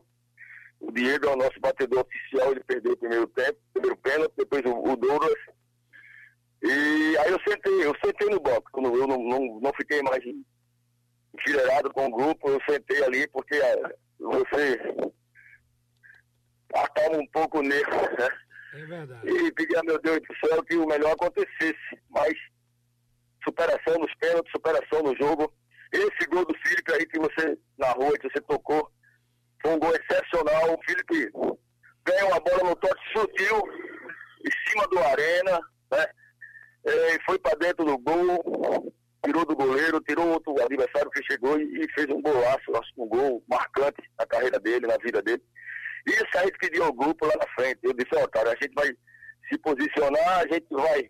O 0.80 0.92
Diego 0.92 1.28
é 1.28 1.34
o 1.34 1.36
nosso 1.36 1.60
batedor 1.60 2.00
oficial, 2.00 2.52
ele 2.52 2.64
perdeu 2.64 2.94
o 2.94 2.98
primeiro 2.98 3.28
tempo, 3.28 3.60
primeiro 3.74 3.98
pênalti, 3.98 4.34
depois 4.36 4.64
o, 4.66 4.92
o 4.92 4.96
Douglas. 4.96 5.40
E 6.64 7.18
aí 7.18 7.32
eu 7.32 7.40
sentei, 7.48 7.86
eu 7.86 7.94
sentei 8.04 8.30
no 8.30 8.40
banco, 8.40 8.70
eu 8.76 9.08
não, 9.08 9.18
não, 9.18 9.60
não 9.60 9.74
fiquei 9.74 10.02
mais 10.02 10.24
enfileirado 11.38 11.92
com 11.92 12.08
o 12.08 12.12
grupo, 12.12 12.50
eu 12.50 12.60
sentei 12.68 13.04
ali 13.04 13.28
porque 13.28 13.56
é, 13.56 13.96
você 14.20 14.80
acalma 16.76 17.18
um 17.18 17.28
pouco 17.28 17.62
nervo, 17.62 18.02
né? 18.18 18.30
É 18.74 18.86
verdade. 18.86 19.30
E 19.30 19.52
pedir 19.52 19.78
a 19.78 19.84
meu 19.84 20.00
Deus 20.00 20.20
do 20.20 20.48
céu 20.48 20.64
que 20.64 20.76
o 20.76 20.88
melhor 20.88 21.12
acontecesse. 21.12 22.00
Mas 22.10 22.34
superação 23.44 23.98
nos 24.00 24.14
pênaltis, 24.16 24.52
superação 24.52 25.04
no 25.04 25.16
jogo. 25.18 25.52
Esse 25.92 26.28
gol 26.30 26.46
do 26.46 26.58
Felipe 26.60 26.94
aí 26.94 27.06
que 27.06 27.20
você 27.20 27.58
narrou, 27.78 28.14
que 28.14 28.30
você 28.30 28.42
tocou, 28.42 28.90
foi 29.62 29.72
um 29.72 29.80
gol 29.80 29.94
excepcional. 29.94 30.74
O 30.74 30.84
Felipe 30.84 31.32
ganha 32.06 32.26
uma 32.28 32.40
bola 32.40 32.70
no 32.70 32.76
toque 32.78 33.02
sutil, 33.14 33.62
em 34.46 34.70
cima 34.70 34.88
do 34.88 35.00
Arena, 35.00 35.60
né? 35.92 36.06
É, 36.84 37.18
foi 37.26 37.38
para 37.38 37.58
dentro 37.60 37.86
do 37.86 37.98
gol, 37.98 38.94
tirou 39.24 39.46
do 39.46 39.56
goleiro, 39.56 40.02
tirou 40.02 40.30
outro 40.30 40.60
adversário 40.64 41.12
que 41.12 41.24
chegou 41.24 41.60
e, 41.60 41.84
e 41.84 41.92
fez 41.92 42.08
um 42.10 42.22
golaço, 42.22 42.72
um 42.98 43.08
gol 43.08 43.44
marcante 43.48 44.02
na 44.18 44.26
carreira 44.26 44.60
dele, 44.60 44.88
na 44.88 44.98
vida 44.98 45.22
dele. 45.22 45.44
Isso 46.08 46.38
a 46.38 46.44
gente 46.44 46.58
pediu 46.58 46.84
ao 46.84 46.94
grupo 46.94 47.26
lá 47.26 47.34
na 47.36 47.48
frente. 47.54 47.80
Eu 47.84 47.94
disse, 47.94 48.10
ó, 48.16 48.24
oh, 48.24 48.30
cara, 48.30 48.52
a 48.52 48.56
gente 48.62 48.74
vai 48.74 48.88
se 49.50 49.58
posicionar, 49.60 50.40
a 50.40 50.48
gente 50.48 50.68
vai 50.70 51.10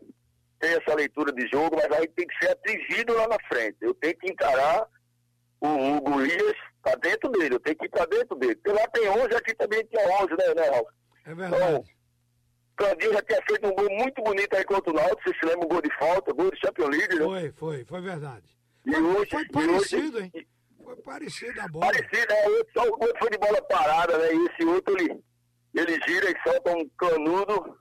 ter 0.59 0.81
essa 0.81 0.95
leitura 0.95 1.31
de 1.31 1.47
jogo, 1.47 1.75
mas 1.75 1.91
a 1.91 2.01
gente 2.01 2.13
tem 2.13 2.27
que 2.27 2.37
ser 2.45 2.51
atingido 2.51 3.13
lá 3.13 3.27
na 3.27 3.37
frente. 3.47 3.77
Eu 3.81 3.93
tenho 3.95 4.17
que 4.17 4.31
encarar 4.31 4.87
o, 5.59 5.67
o 5.67 6.01
Golias 6.01 6.55
dentro 7.01 7.29
dele, 7.29 7.55
eu 7.55 7.59
tenho 7.59 7.77
que 7.77 7.85
ir 7.85 7.89
para 7.89 8.05
dentro 8.05 8.35
dele. 8.35 8.55
Porque 8.55 8.71
lá 8.71 8.87
tem 8.87 9.07
11, 9.07 9.35
aqui 9.35 9.55
também 9.55 9.83
tinha 9.85 10.07
11, 10.23 10.29
né, 10.31 10.53
né, 10.55 10.69
Ralf? 10.69 10.87
É 11.25 11.35
verdade. 11.35 11.63
Então, 11.63 11.83
Candinho 12.75 13.13
já 13.13 13.21
tinha 13.21 13.41
feito 13.47 13.67
um 13.67 13.75
gol 13.75 13.89
muito 13.91 14.23
bonito 14.23 14.55
aí 14.55 14.63
contra 14.63 14.91
o 14.91 14.95
Náutico, 14.95 15.21
você 15.23 15.39
se 15.39 15.45
lembra 15.45 15.65
um 15.65 15.69
gol 15.69 15.81
de 15.81 15.95
falta, 15.97 16.33
gol 16.33 16.51
de 16.51 16.59
Champions 16.59 16.89
League, 16.89 17.15
né? 17.15 17.25
Foi, 17.25 17.51
foi, 17.51 17.85
foi 17.85 18.01
verdade. 18.01 18.57
E 18.85 18.95
hoje, 18.95 19.29
foi 19.29 19.47
parecido, 19.49 20.17
hoje, 20.17 20.31
hein? 20.33 20.47
Foi 20.91 21.01
parecida 21.03 21.63
a 21.63 21.67
bola. 21.69 21.85
Parecida, 21.85 22.33
é, 22.33 22.47
só 22.73 22.83
o 22.83 22.91
outro 22.91 23.17
foi 23.17 23.29
de 23.29 23.37
bola 23.37 23.61
parada, 23.63 24.17
né? 24.17 24.33
E 24.33 24.45
esse 24.47 24.65
outro 24.65 24.93
ele, 24.99 25.23
ele 25.73 25.99
gira 26.05 26.29
e 26.29 26.35
solta 26.43 26.75
um 26.75 26.89
canudo. 26.97 27.77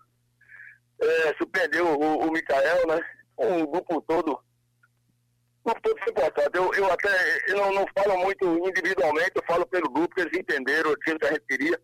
É, 1.03 1.35
surpreendeu 1.37 1.87
o, 1.87 2.27
o 2.27 2.31
Mikael, 2.31 2.87
né? 2.87 3.01
O 3.37 3.67
grupo 3.67 4.01
todo. 4.03 4.33
O 4.33 5.65
grupo 5.65 5.81
todo 5.83 5.99
foi 5.99 6.11
importante. 6.11 6.51
Eu, 6.55 6.73
eu 6.75 6.93
até 6.93 7.11
eu 7.49 7.57
não, 7.57 7.75
não 7.75 7.87
falo 7.99 8.17
muito 8.19 8.45
individualmente, 8.69 9.33
eu 9.35 9.45
falo 9.45 9.67
pelo 9.67 9.91
grupo, 9.91 10.15
que 10.15 10.21
eles 10.21 10.39
entenderam 10.39 10.93
aquilo 10.93 11.19
que 11.19 11.27
a 11.27 11.33
gente 11.33 11.47
queria 11.49 11.81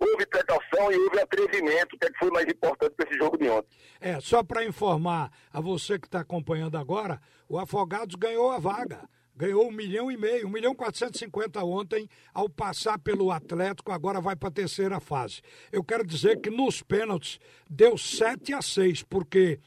houve 0.00 0.24
precaução 0.26 0.92
e 0.92 0.96
houve 0.96 1.18
atrevimento, 1.18 1.98
que, 1.98 2.06
é 2.06 2.10
que 2.10 2.18
foi 2.20 2.30
mais 2.30 2.46
importante 2.46 2.94
para 2.94 3.08
esse 3.08 3.18
jogo 3.18 3.36
de 3.36 3.48
ontem. 3.48 3.68
É, 4.00 4.20
só 4.20 4.44
para 4.44 4.64
informar 4.64 5.28
a 5.52 5.60
você 5.60 5.98
que 5.98 6.06
está 6.06 6.20
acompanhando 6.20 6.78
agora, 6.78 7.20
o 7.48 7.58
Afogados 7.58 8.14
ganhou 8.14 8.52
a 8.52 8.60
vaga 8.60 9.08
ganhou 9.38 9.68
um 9.68 9.70
milhão 9.70 10.10
e 10.10 10.16
meio, 10.16 10.48
um 10.48 10.50
milhão 10.50 10.74
quatrocentos 10.74 11.20
e 11.20 11.24
cinquenta 11.24 11.64
ontem, 11.64 12.08
ao 12.34 12.48
passar 12.48 12.98
pelo 12.98 13.30
Atlético, 13.30 13.92
agora 13.92 14.20
vai 14.20 14.34
para 14.34 14.48
a 14.48 14.52
terceira 14.52 14.98
fase. 14.98 15.40
Eu 15.70 15.84
quero 15.84 16.04
dizer 16.04 16.40
que 16.40 16.50
nos 16.50 16.82
pênaltis 16.82 17.38
deu 17.70 17.96
7 17.96 18.52
a 18.52 18.60
6, 18.60 19.04
porque 19.04 19.60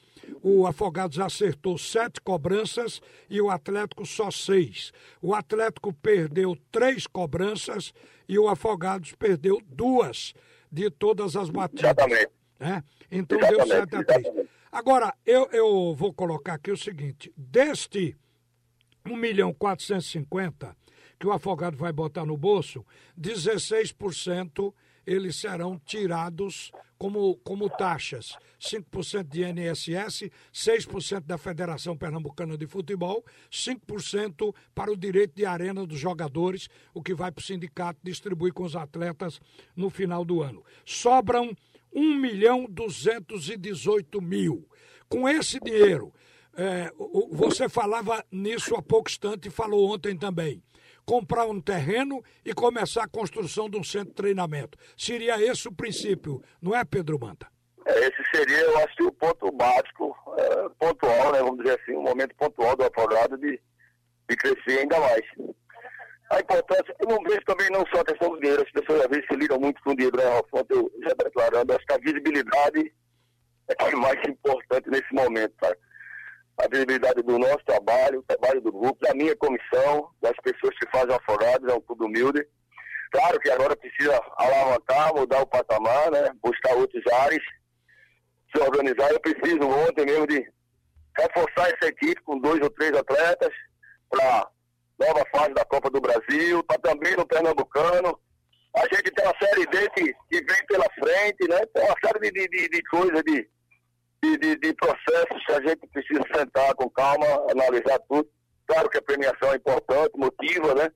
o 0.43 0.67
Afogados 0.67 1.19
acertou 1.19 1.77
sete 1.77 2.19
cobranças 2.21 3.01
e 3.29 3.41
o 3.41 3.49
Atlético 3.49 4.05
só 4.05 4.29
seis. 4.29 4.91
O 5.21 5.33
Atlético 5.33 5.93
perdeu 5.93 6.57
três 6.71 7.07
cobranças 7.07 7.93
e 8.27 8.37
o 8.37 8.47
Afogados 8.47 9.13
perdeu 9.13 9.61
duas 9.65 10.33
de 10.71 10.89
todas 10.89 11.35
as 11.35 11.49
batidas. 11.49 11.83
Exatamente. 11.83 12.31
É? 12.59 12.83
Então 13.09 13.39
Exatamente. 13.39 13.67
deu 13.67 13.77
7 13.79 13.95
a 13.95 14.03
3. 14.03 14.47
Agora, 14.71 15.13
eu, 15.25 15.49
eu 15.51 15.95
vou 15.95 16.13
colocar 16.13 16.53
aqui 16.53 16.71
o 16.71 16.77
seguinte: 16.77 17.31
deste 17.35 18.15
1 19.05 19.15
milhão 19.15 19.53
450 19.53 20.75
que 21.19 21.27
o 21.27 21.31
afogado 21.31 21.77
vai 21.77 21.93
botar 21.93 22.25
no 22.25 22.35
bolso, 22.35 22.83
16% 23.19 24.73
eles 25.05 25.35
serão 25.35 25.79
tirados 25.85 26.71
como, 26.97 27.35
como 27.37 27.69
taxas. 27.69 28.35
5% 28.59 29.27
de 29.27 29.43
INSS, 29.43 30.29
6% 30.53 31.21
da 31.21 31.37
Federação 31.37 31.97
Pernambucana 31.97 32.57
de 32.57 32.67
Futebol, 32.67 33.23
5% 33.51 34.53
para 34.73 34.91
o 34.91 34.97
direito 34.97 35.35
de 35.35 35.45
arena 35.45 35.85
dos 35.85 35.99
jogadores, 35.99 36.69
o 36.93 37.01
que 37.01 37.13
vai 37.13 37.31
para 37.31 37.41
o 37.41 37.43
sindicato 37.43 37.99
distribuir 38.03 38.53
com 38.53 38.63
os 38.63 38.75
atletas 38.75 39.39
no 39.75 39.89
final 39.89 40.25
do 40.25 40.41
ano. 40.41 40.63
Sobram 40.85 41.55
1 41.93 42.15
milhão 42.15 42.65
218 42.69 44.21
mil. 44.21 44.67
Com 45.09 45.27
esse 45.27 45.59
dinheiro, 45.59 46.13
é, 46.57 46.91
você 47.31 47.69
falava 47.69 48.23
nisso 48.31 48.75
há 48.75 48.81
pouco 48.81 49.09
instante 49.09 49.47
e 49.47 49.51
falou 49.51 49.93
ontem 49.93 50.17
também. 50.17 50.61
Comprar 51.05 51.45
um 51.45 51.59
terreno 51.59 52.23
e 52.45 52.53
começar 52.53 53.03
a 53.03 53.07
construção 53.07 53.69
de 53.69 53.77
um 53.77 53.83
centro 53.83 54.09
de 54.09 54.15
treinamento. 54.15 54.77
Seria 54.97 55.41
esse 55.41 55.67
o 55.67 55.71
princípio, 55.71 56.41
não 56.61 56.75
é, 56.75 56.83
Pedro 56.83 57.19
Manta? 57.19 57.47
É, 57.85 57.99
esse 57.99 58.23
seria, 58.33 58.59
eu 58.59 58.77
acho, 58.77 59.07
o 59.07 59.11
ponto 59.11 59.51
básico, 59.51 60.15
é, 60.37 60.69
pontual, 60.77 61.31
né, 61.31 61.39
vamos 61.39 61.57
dizer 61.63 61.79
assim, 61.81 61.95
um 61.95 62.03
momento 62.03 62.35
pontual 62.35 62.75
do 62.75 62.83
afogado 62.83 63.37
de, 63.37 63.59
de 64.29 64.35
crescer 64.35 64.81
ainda 64.81 64.99
mais. 64.99 65.21
a 66.29 66.39
importância, 66.39 66.95
eu 66.99 67.07
não 67.07 67.23
vejo 67.23 67.41
também 67.45 67.69
não 67.71 67.83
só 67.87 68.01
a 68.01 68.05
questão 68.05 68.29
do 68.29 68.39
dinheiro, 68.39 68.61
as 68.61 68.71
pessoas 68.71 69.01
às 69.01 69.07
vezes 69.07 69.25
se 69.25 69.35
ligam 69.35 69.59
muito 69.59 69.81
com 69.81 69.91
o 69.91 69.95
dinheiro, 69.95 70.15
né, 70.15 70.25
Ralf? 70.25 70.47
Eu 70.69 70.91
já 71.01 71.15
declarando, 71.23 71.73
acho 71.73 71.85
que 71.85 71.93
a 71.93 71.97
visibilidade 71.97 72.93
é 73.67 73.95
mais 73.95 74.19
importante 74.27 74.89
nesse 74.89 75.13
momento, 75.13 75.53
sabe? 75.59 75.77
Visibilidade 76.71 77.21
do 77.21 77.37
nosso 77.37 77.59
trabalho, 77.65 78.19
o 78.19 78.23
trabalho 78.23 78.61
do 78.61 78.71
grupo, 78.71 78.97
da 79.01 79.13
minha 79.13 79.35
comissão, 79.35 80.09
das 80.21 80.33
pessoas 80.41 80.73
que 80.79 80.89
fazem 80.89 81.13
afogados, 81.13 81.69
é 81.69 81.75
um 81.75 81.81
clube 81.81 82.05
humilde. 82.05 82.47
Claro 83.11 83.37
que 83.41 83.51
agora 83.51 83.75
precisa 83.75 84.17
alavancar, 84.37 85.13
mudar 85.13 85.41
o 85.41 85.47
patamar, 85.47 86.09
né? 86.11 86.31
Buscar 86.41 86.75
outros 86.75 87.03
ares, 87.11 87.43
se 88.55 88.61
organizar. 88.61 89.11
Eu 89.11 89.19
preciso 89.19 89.67
ontem 89.67 90.05
mesmo 90.05 90.25
de 90.27 90.49
reforçar 91.17 91.69
essa 91.73 91.89
equipe 91.89 92.21
com 92.21 92.39
dois 92.39 92.61
ou 92.61 92.69
três 92.69 92.93
atletas 92.93 93.53
para 94.09 94.47
nova 94.97 95.25
fase 95.35 95.53
da 95.53 95.65
Copa 95.65 95.89
do 95.89 95.99
Brasil, 95.99 96.61
está 96.61 96.77
também 96.77 97.15
no 97.17 97.27
Pernambucano. 97.27 98.17
A 98.77 98.81
gente 98.95 99.11
tem 99.11 99.25
uma 99.25 99.35
série 99.41 99.65
D 99.65 99.89
que, 99.89 100.13
que 100.29 100.53
vem 100.53 100.65
pela 100.67 100.85
frente, 100.93 101.47
né? 101.49 101.59
Tem 101.73 101.83
uma 101.83 101.95
série 102.01 102.31
de, 102.31 102.47
de, 102.47 102.69
de 102.69 102.83
coisas, 102.83 103.21
de, 103.23 103.49
de, 104.21 104.37
de, 104.37 104.55
de, 104.57 104.73
processos 104.73 105.45
que 105.45 105.51
a 105.51 105.61
gente 105.61 105.87
precisa 105.87 106.21
sentar 106.33 106.73
com 106.75 106.89
calma, 106.89 107.25
analisar 107.49 107.99
tudo. 108.07 108.29
Claro 108.67 108.89
que 108.89 108.97
a 108.97 109.01
premiação 109.01 109.51
é 109.51 109.55
importante, 109.55 110.11
motiva, 110.15 110.75
né? 110.75 110.89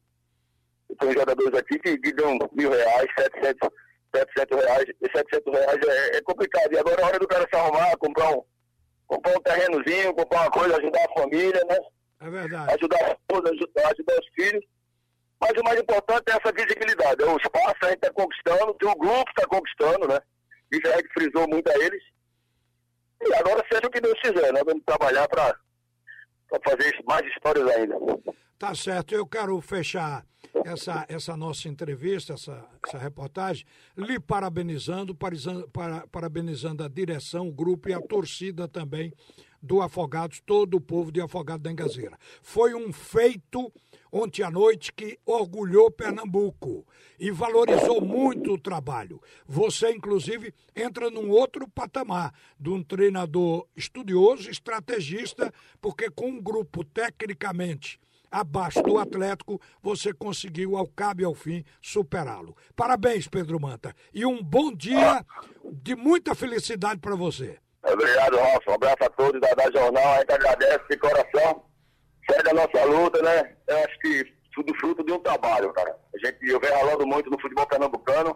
Tem 0.99 1.11
jogadores 1.11 1.59
aqui 1.59 1.79
que, 1.79 1.97
que 1.97 2.13
dão 2.13 2.37
mil 2.53 2.69
reais, 2.69 3.07
setecentos, 3.17 3.69
setecentos 4.15 4.63
reais. 4.63 4.85
E 5.01 5.17
setecentos 5.17 5.53
reais 5.53 5.79
é, 5.87 6.17
é, 6.17 6.21
complicado. 6.21 6.71
E 6.71 6.77
agora 6.77 7.01
é 7.01 7.05
hora 7.05 7.19
do 7.19 7.27
cara 7.27 7.47
se 7.51 7.59
arrumar, 7.59 7.97
comprar 7.97 8.29
um, 8.31 8.43
comprar 9.07 9.37
um 9.37 9.41
terrenozinho, 9.41 10.13
comprar 10.13 10.41
uma 10.41 10.51
coisa, 10.51 10.77
ajudar 10.77 11.03
a 11.03 11.19
família, 11.19 11.61
né? 11.67 11.77
É 12.21 12.29
verdade. 12.29 12.73
Ajudar 12.75 13.03
a 13.03 13.11
esposa, 13.11 13.53
ajudar, 13.53 13.91
ajudar 13.91 14.19
os 14.19 14.27
filhos. 14.35 14.65
Mas 15.41 15.51
o 15.59 15.63
mais 15.63 15.79
importante 15.79 16.23
é 16.29 16.31
essa 16.31 16.53
visibilidade. 16.53 17.23
O 17.23 17.37
espaço 17.37 17.75
a 17.81 17.87
gente 17.87 17.95
está 17.95 18.13
conquistando, 18.13 18.71
o 18.71 18.95
grupo 18.95 19.29
está 19.29 19.47
conquistando, 19.47 20.07
né? 20.07 20.19
Isso 20.71 20.87
a 20.87 20.95
gente 20.97 21.09
frisou 21.13 21.47
muito 21.49 21.69
a 21.69 21.75
eles. 21.75 22.14
E 23.21 23.33
agora 23.33 23.63
seja 23.71 23.87
o 23.87 23.89
que 23.89 24.01
Deus 24.01 24.19
quiser, 24.19 24.51
nós 24.53 24.63
vamos 24.63 24.83
trabalhar 24.85 25.27
para 25.27 25.55
fazer 26.63 27.03
mais 27.07 27.25
histórias 27.27 27.67
ainda. 27.69 27.95
Tá 28.57 28.73
certo, 28.73 29.13
eu 29.13 29.25
quero 29.25 29.59
fechar 29.59 30.25
essa, 30.65 31.05
essa 31.09 31.35
nossa 31.35 31.67
entrevista, 31.67 32.33
essa, 32.33 32.63
essa 32.85 32.97
reportagem, 32.97 33.65
lhe 33.97 34.19
parabenizando, 34.19 35.13
parabenizando, 35.13 35.69
parabenizando 36.11 36.83
a 36.83 36.87
direção, 36.87 37.49
o 37.49 37.51
grupo 37.51 37.89
e 37.89 37.93
a 37.93 38.01
torcida 38.01 38.67
também 38.67 39.11
do 39.65 39.81
Afogados, 39.81 40.41
todo 40.45 40.77
o 40.77 40.81
povo 40.81 41.11
de 41.11 41.19
Afogado 41.19 41.63
da 41.63 41.71
Engazeira. 41.71 42.17
Foi 42.41 42.73
um 42.73 42.93
feito 42.93 43.71
ontem 44.11 44.43
à 44.43 44.51
noite 44.51 44.93
que 44.93 45.19
orgulhou 45.25 45.91
Pernambuco 45.91 46.85
e 47.19 47.31
valorizou 47.31 47.99
muito 47.99 48.53
o 48.53 48.57
trabalho. 48.57 49.21
Você, 49.45 49.91
inclusive, 49.91 50.53
entra 50.75 51.09
num 51.09 51.29
outro 51.29 51.67
patamar 51.67 52.33
de 52.59 52.69
um 52.69 52.81
treinador 52.81 53.67
estudioso, 53.75 54.49
estrategista, 54.49 55.53
porque 55.81 56.09
com 56.09 56.29
um 56.29 56.41
grupo 56.41 56.83
tecnicamente 56.83 57.99
abaixo 58.31 58.81
do 58.83 58.97
Atlético, 58.97 59.61
você 59.81 60.13
conseguiu, 60.13 60.75
ao 60.75 60.87
cabo 60.87 61.21
e 61.21 61.25
ao 61.25 61.33
fim, 61.33 61.63
superá-lo. 61.81 62.55
Parabéns, 62.75 63.27
Pedro 63.29 63.59
Manta. 63.61 63.95
E 64.13 64.25
um 64.25 64.43
bom 64.43 64.73
dia 64.73 65.25
de 65.71 65.95
muita 65.95 66.35
felicidade 66.35 66.99
para 66.99 67.15
você. 67.15 67.57
Obrigado, 67.93 68.37
Ralf. 68.37 68.67
Um 68.67 68.73
abraço 68.73 69.03
a 69.03 69.09
todos 69.09 69.39
da, 69.41 69.53
da 69.53 69.71
Jornal. 69.71 70.13
A 70.13 70.19
gente 70.19 70.31
agradece 70.31 70.83
de 70.89 70.97
coração. 70.97 71.63
Segue 72.29 72.49
a 72.49 72.53
nossa 72.53 72.85
luta, 72.85 73.21
né? 73.21 73.55
Eu 73.67 73.77
acho 73.77 73.99
que 73.99 74.33
tudo 74.53 74.75
fruto 74.79 75.03
de 75.03 75.11
um 75.11 75.19
trabalho, 75.19 75.71
cara. 75.73 75.95
A 76.13 76.25
gente, 76.25 76.37
eu 76.47 76.59
venho 76.59 76.73
ralando 76.73 77.05
muito 77.05 77.29
no 77.29 77.39
futebol 77.39 77.67
pernambucano. 77.67 78.35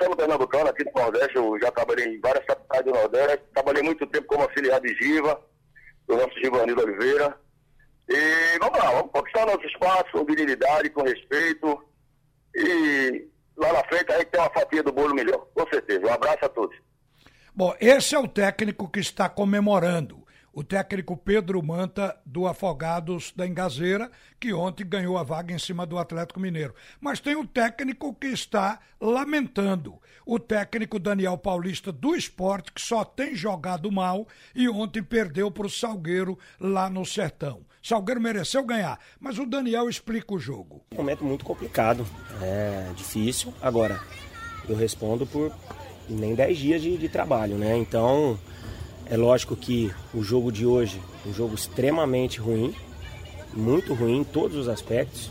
Só 0.00 0.08
no 0.08 0.16
Pernambucano, 0.16 0.70
aqui 0.70 0.84
no 0.84 0.92
Nordeste, 0.94 1.36
eu 1.36 1.58
já 1.60 1.70
trabalhei 1.70 2.06
em 2.06 2.20
várias 2.20 2.44
capitais 2.46 2.84
do 2.84 2.92
Nordeste. 2.92 3.44
Trabalhei 3.52 3.82
muito 3.82 4.06
tempo 4.06 4.26
como 4.26 4.44
auxiliar 4.44 4.80
de 4.80 4.94
Giva, 4.94 5.40
do 6.06 6.16
nosso 6.16 6.34
Givanildo 6.40 6.82
Oliveira. 6.82 7.38
E 8.08 8.58
vamos 8.58 8.78
lá, 8.78 8.90
vamos 8.90 9.10
conquistar 9.12 9.46
nosso 9.46 9.66
espaço 9.66 10.10
com 10.12 10.24
virilidade, 10.24 10.90
com 10.90 11.02
respeito. 11.02 11.84
E 12.54 13.28
lá 13.56 13.72
na 13.72 13.84
frente 13.84 14.12
a 14.12 14.18
gente 14.18 14.30
tem 14.30 14.40
uma 14.40 14.50
fatia 14.50 14.82
do 14.82 14.92
bolo 14.92 15.14
melhor, 15.14 15.46
com 15.54 15.66
certeza. 15.68 16.06
Um 16.06 16.12
abraço 16.12 16.44
a 16.44 16.48
todos. 16.48 16.76
Bom, 17.56 17.72
esse 17.80 18.16
é 18.16 18.18
o 18.18 18.26
técnico 18.26 18.88
que 18.88 18.98
está 18.98 19.28
comemorando. 19.28 20.26
O 20.52 20.64
técnico 20.64 21.16
Pedro 21.16 21.62
Manta, 21.62 22.16
do 22.26 22.48
Afogados 22.48 23.32
da 23.36 23.46
Engazeira, 23.46 24.10
que 24.40 24.52
ontem 24.52 24.84
ganhou 24.84 25.16
a 25.16 25.22
vaga 25.22 25.54
em 25.54 25.58
cima 25.58 25.86
do 25.86 25.96
Atlético 25.96 26.40
Mineiro. 26.40 26.74
Mas 27.00 27.20
tem 27.20 27.36
o 27.36 27.46
técnico 27.46 28.12
que 28.12 28.26
está 28.26 28.80
lamentando. 29.00 30.00
O 30.26 30.40
técnico 30.40 30.98
Daniel 30.98 31.38
Paulista 31.38 31.92
do 31.92 32.16
esporte, 32.16 32.72
que 32.72 32.80
só 32.80 33.04
tem 33.04 33.36
jogado 33.36 33.88
mal 33.92 34.26
e 34.52 34.68
ontem 34.68 35.00
perdeu 35.00 35.48
para 35.48 35.66
o 35.66 35.70
Salgueiro 35.70 36.36
lá 36.58 36.90
no 36.90 37.06
Sertão. 37.06 37.64
Salgueiro 37.80 38.20
mereceu 38.20 38.64
ganhar, 38.64 38.98
mas 39.20 39.38
o 39.38 39.46
Daniel 39.46 39.88
explica 39.88 40.34
o 40.34 40.40
jogo. 40.40 40.84
Um 40.90 40.96
momento 40.96 41.24
muito 41.24 41.44
complicado, 41.44 42.04
é 42.42 42.90
difícil. 42.96 43.54
Agora, 43.62 44.00
eu 44.68 44.74
respondo 44.74 45.24
por 45.24 45.52
nem 46.08 46.34
10 46.34 46.58
dias 46.58 46.82
de, 46.82 46.96
de 46.96 47.08
trabalho, 47.08 47.56
né? 47.56 47.76
Então, 47.76 48.38
é 49.06 49.16
lógico 49.16 49.54
que 49.56 49.92
o 50.12 50.22
jogo 50.22 50.50
de 50.50 50.66
hoje, 50.66 51.00
um 51.26 51.32
jogo 51.32 51.54
extremamente 51.54 52.40
ruim, 52.40 52.74
muito 53.52 53.94
ruim 53.94 54.18
em 54.18 54.24
todos 54.24 54.56
os 54.56 54.68
aspectos. 54.68 55.30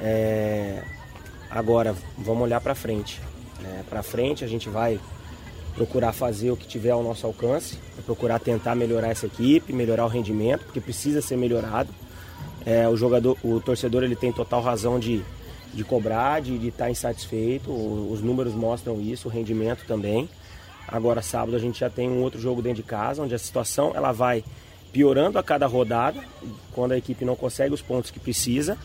É... 0.00 0.82
Agora, 1.50 1.94
vamos 2.16 2.44
olhar 2.44 2.60
para 2.60 2.74
frente. 2.74 3.20
Né? 3.60 3.84
Para 3.88 4.02
frente, 4.02 4.44
a 4.44 4.48
gente 4.48 4.68
vai 4.68 4.98
procurar 5.74 6.12
fazer 6.12 6.50
o 6.50 6.56
que 6.56 6.66
tiver 6.66 6.90
ao 6.90 7.02
nosso 7.02 7.26
alcance, 7.26 7.78
procurar 8.04 8.38
tentar 8.38 8.74
melhorar 8.74 9.08
essa 9.08 9.26
equipe, 9.26 9.72
melhorar 9.72 10.04
o 10.04 10.08
rendimento, 10.08 10.64
porque 10.64 10.80
precisa 10.80 11.20
ser 11.20 11.36
melhorado. 11.36 11.90
É, 12.64 12.88
o 12.88 12.96
jogador, 12.96 13.36
o 13.42 13.60
torcedor, 13.60 14.04
ele 14.04 14.14
tem 14.14 14.32
total 14.32 14.62
razão 14.62 14.98
de 14.98 15.22
de 15.72 15.84
cobrar, 15.84 16.40
de 16.40 16.54
estar 16.68 16.84
tá 16.84 16.90
insatisfeito. 16.90 17.70
Os 17.70 18.20
números 18.20 18.54
mostram 18.54 19.00
isso, 19.00 19.28
o 19.28 19.30
rendimento 19.30 19.84
também. 19.86 20.28
Agora 20.86 21.22
sábado 21.22 21.56
a 21.56 21.58
gente 21.58 21.80
já 21.80 21.88
tem 21.88 22.08
um 22.10 22.22
outro 22.22 22.40
jogo 22.40 22.60
dentro 22.60 22.82
de 22.82 22.88
casa, 22.88 23.22
onde 23.22 23.34
a 23.34 23.38
situação 23.38 23.92
ela 23.94 24.12
vai 24.12 24.44
piorando 24.92 25.38
a 25.38 25.42
cada 25.42 25.66
rodada, 25.66 26.20
quando 26.72 26.92
a 26.92 26.98
equipe 26.98 27.24
não 27.24 27.34
consegue 27.34 27.74
os 27.74 27.80
pontos 27.80 28.10
que 28.10 28.20
precisa. 28.20 28.76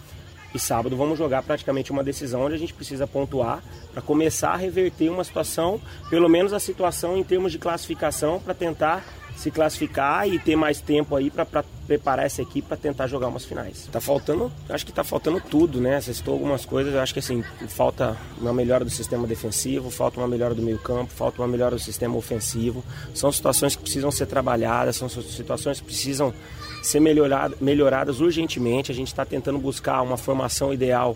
E 0.56 0.60
sábado 0.60 0.96
vamos 0.96 1.18
jogar 1.18 1.44
praticamente 1.44 1.92
uma 1.92 2.04
decisão 2.04 2.46
onde 2.46 2.56
a 2.56 2.58
gente 2.58 2.74
precisa 2.74 3.06
pontuar 3.06 3.62
para 3.92 4.02
começar 4.02 4.52
a 4.52 4.56
reverter 4.56 5.10
uma 5.10 5.24
situação, 5.24 5.82
pelo 6.10 6.30
menos 6.30 6.54
a 6.54 6.60
situação 6.60 7.18
em 7.18 7.24
termos 7.24 7.52
de 7.52 7.60
classificação, 7.60 8.40
para 8.40 8.54
tentar 8.54 9.04
se 9.38 9.52
classificar 9.52 10.28
e 10.28 10.40
ter 10.40 10.56
mais 10.56 10.82
tempo 10.82 11.16
aí 11.16 11.30
para 11.30 11.46
preparar 11.86 12.26
essa 12.26 12.42
equipe 12.42 12.68
para 12.68 12.76
tentar 12.76 13.06
jogar 13.06 13.28
umas 13.28 13.46
finais. 13.46 13.88
Tá 13.92 14.02
faltando, 14.02 14.52
acho 14.68 14.86
que 14.86 14.92
tá 14.92 15.04
faltando 15.04 15.40
tudo, 15.40 15.80
né? 15.80 16.02
Citou 16.02 16.34
algumas 16.34 16.66
coisas, 16.66 16.96
acho 16.96 17.14
que 17.14 17.20
assim, 17.20 17.44
falta 17.68 18.18
uma 18.42 18.52
melhora 18.52 18.84
do 18.84 18.90
sistema 18.90 19.28
defensivo, 19.28 19.92
falta 19.92 20.20
uma 20.20 20.28
melhora 20.28 20.56
do 20.56 20.62
meio-campo, 20.62 21.14
falta 21.14 21.42
uma 21.42 21.48
melhora 21.48 21.76
do 21.76 21.82
sistema 21.82 22.18
ofensivo. 22.18 22.84
São 23.14 23.32
situações 23.32 23.76
que 23.76 23.84
precisam 23.84 24.10
ser 24.10 24.26
trabalhadas, 24.26 24.96
são 24.96 25.08
situações 25.08 25.80
que 25.80 25.86
precisam 25.86 26.34
ser 26.82 27.00
melhoradas, 27.00 27.60
melhoradas 27.62 28.20
urgentemente. 28.20 28.92
A 28.92 28.96
gente 28.96 29.10
está 29.10 29.24
tentando 29.24 29.60
buscar 29.60 30.02
uma 30.02 30.18
formação 30.18 30.74
ideal, 30.74 31.16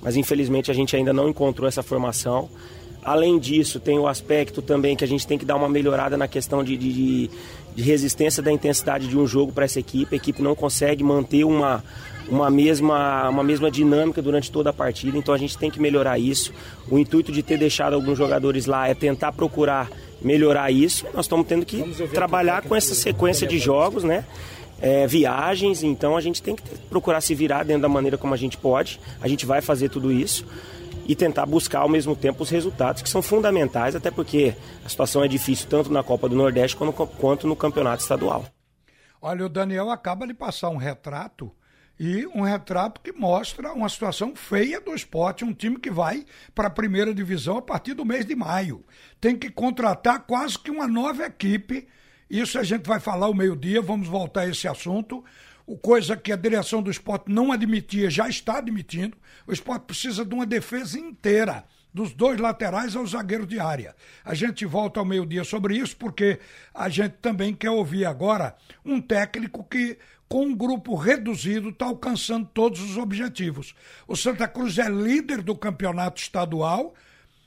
mas 0.00 0.16
infelizmente 0.16 0.70
a 0.70 0.74
gente 0.74 0.94
ainda 0.94 1.12
não 1.12 1.28
encontrou 1.28 1.68
essa 1.68 1.82
formação. 1.82 2.48
Além 3.06 3.38
disso, 3.38 3.78
tem 3.78 4.00
o 4.00 4.08
aspecto 4.08 4.60
também 4.60 4.96
que 4.96 5.04
a 5.04 5.06
gente 5.06 5.24
tem 5.24 5.38
que 5.38 5.44
dar 5.44 5.54
uma 5.54 5.68
melhorada 5.68 6.16
na 6.16 6.26
questão 6.26 6.64
de, 6.64 6.76
de, 6.76 7.30
de 7.72 7.82
resistência 7.82 8.42
da 8.42 8.50
intensidade 8.50 9.06
de 9.06 9.16
um 9.16 9.24
jogo 9.24 9.52
para 9.52 9.64
essa 9.64 9.78
equipe. 9.78 10.12
A 10.12 10.16
equipe 10.16 10.42
não 10.42 10.56
consegue 10.56 11.04
manter 11.04 11.44
uma, 11.44 11.84
uma, 12.28 12.50
mesma, 12.50 13.28
uma 13.28 13.44
mesma 13.44 13.70
dinâmica 13.70 14.20
durante 14.20 14.50
toda 14.50 14.70
a 14.70 14.72
partida, 14.72 15.16
então 15.16 15.32
a 15.32 15.38
gente 15.38 15.56
tem 15.56 15.70
que 15.70 15.80
melhorar 15.80 16.18
isso. 16.18 16.52
O 16.90 16.98
intuito 16.98 17.30
de 17.30 17.44
ter 17.44 17.56
deixado 17.56 17.94
alguns 17.94 18.18
jogadores 18.18 18.66
lá 18.66 18.88
é 18.88 18.94
tentar 18.94 19.30
procurar 19.30 19.88
melhorar 20.20 20.72
isso. 20.72 21.06
Nós 21.14 21.26
estamos 21.26 21.46
tendo 21.46 21.64
que 21.64 21.84
trabalhar 22.12 22.62
com 22.62 22.74
essa 22.74 22.92
sequência 22.92 23.46
de 23.46 23.56
jogos, 23.56 24.02
né? 24.02 24.24
É, 24.82 25.06
viagens, 25.06 25.84
então 25.84 26.16
a 26.16 26.20
gente 26.20 26.42
tem 26.42 26.56
que 26.56 26.62
procurar 26.90 27.20
se 27.20 27.36
virar 27.36 27.62
dentro 27.62 27.82
da 27.82 27.88
maneira 27.88 28.18
como 28.18 28.34
a 28.34 28.36
gente 28.36 28.56
pode. 28.56 28.98
A 29.22 29.28
gente 29.28 29.46
vai 29.46 29.60
fazer 29.60 29.90
tudo 29.90 30.10
isso 30.10 30.44
e 31.08 31.14
tentar 31.14 31.46
buscar 31.46 31.80
ao 31.80 31.88
mesmo 31.88 32.16
tempo 32.16 32.42
os 32.42 32.50
resultados 32.50 33.02
que 33.02 33.08
são 33.08 33.22
fundamentais, 33.22 33.94
até 33.94 34.10
porque 34.10 34.54
a 34.84 34.88
situação 34.88 35.22
é 35.24 35.28
difícil 35.28 35.68
tanto 35.68 35.92
na 35.92 36.02
Copa 36.02 36.28
do 36.28 36.36
Nordeste 36.36 36.76
quanto 37.18 37.46
no 37.46 37.56
Campeonato 37.56 38.02
Estadual. 38.02 38.44
Olha, 39.20 39.46
o 39.46 39.48
Daniel 39.48 39.90
acaba 39.90 40.26
de 40.26 40.34
passar 40.34 40.68
um 40.68 40.76
retrato 40.76 41.50
e 41.98 42.26
um 42.26 42.42
retrato 42.42 43.00
que 43.00 43.10
mostra 43.10 43.72
uma 43.72 43.88
situação 43.88 44.36
feia 44.36 44.80
do 44.80 44.94
esporte, 44.94 45.44
um 45.44 45.54
time 45.54 45.78
que 45.78 45.90
vai 45.90 46.26
para 46.54 46.68
a 46.68 46.70
primeira 46.70 47.14
divisão 47.14 47.56
a 47.56 47.62
partir 47.62 47.94
do 47.94 48.04
mês 48.04 48.26
de 48.26 48.36
maio. 48.36 48.84
Tem 49.20 49.34
que 49.34 49.50
contratar 49.50 50.26
quase 50.26 50.58
que 50.58 50.70
uma 50.70 50.86
nova 50.86 51.24
equipe. 51.24 51.88
Isso 52.28 52.58
a 52.58 52.62
gente 52.62 52.86
vai 52.86 53.00
falar 53.00 53.26
ao 53.26 53.34
meio-dia, 53.34 53.80
vamos 53.80 54.08
voltar 54.08 54.42
a 54.42 54.48
esse 54.48 54.68
assunto. 54.68 55.24
Coisa 55.74 56.16
que 56.16 56.30
a 56.30 56.36
direção 56.36 56.80
do 56.80 56.90
esporte 56.90 57.32
não 57.32 57.50
admitia, 57.50 58.08
já 58.08 58.28
está 58.28 58.58
admitindo. 58.58 59.16
O 59.46 59.52
esporte 59.52 59.86
precisa 59.86 60.24
de 60.24 60.34
uma 60.34 60.46
defesa 60.46 60.98
inteira 60.98 61.64
dos 61.92 62.12
dois 62.12 62.38
laterais 62.38 62.94
ao 62.94 63.06
zagueiro 63.06 63.46
de 63.46 63.58
área. 63.58 63.96
A 64.22 64.34
gente 64.34 64.66
volta 64.66 65.00
ao 65.00 65.06
meio-dia 65.06 65.44
sobre 65.44 65.78
isso, 65.78 65.96
porque 65.96 66.38
a 66.74 66.90
gente 66.90 67.14
também 67.22 67.54
quer 67.54 67.70
ouvir 67.70 68.04
agora 68.04 68.54
um 68.84 69.00
técnico 69.00 69.64
que, 69.64 69.98
com 70.28 70.44
um 70.44 70.54
grupo 70.54 70.94
reduzido, 70.94 71.70
está 71.70 71.86
alcançando 71.86 72.46
todos 72.52 72.82
os 72.82 72.98
objetivos. 72.98 73.74
O 74.06 74.14
Santa 74.14 74.46
Cruz 74.46 74.78
é 74.78 74.90
líder 74.90 75.40
do 75.40 75.56
campeonato 75.56 76.20
estadual, 76.20 76.94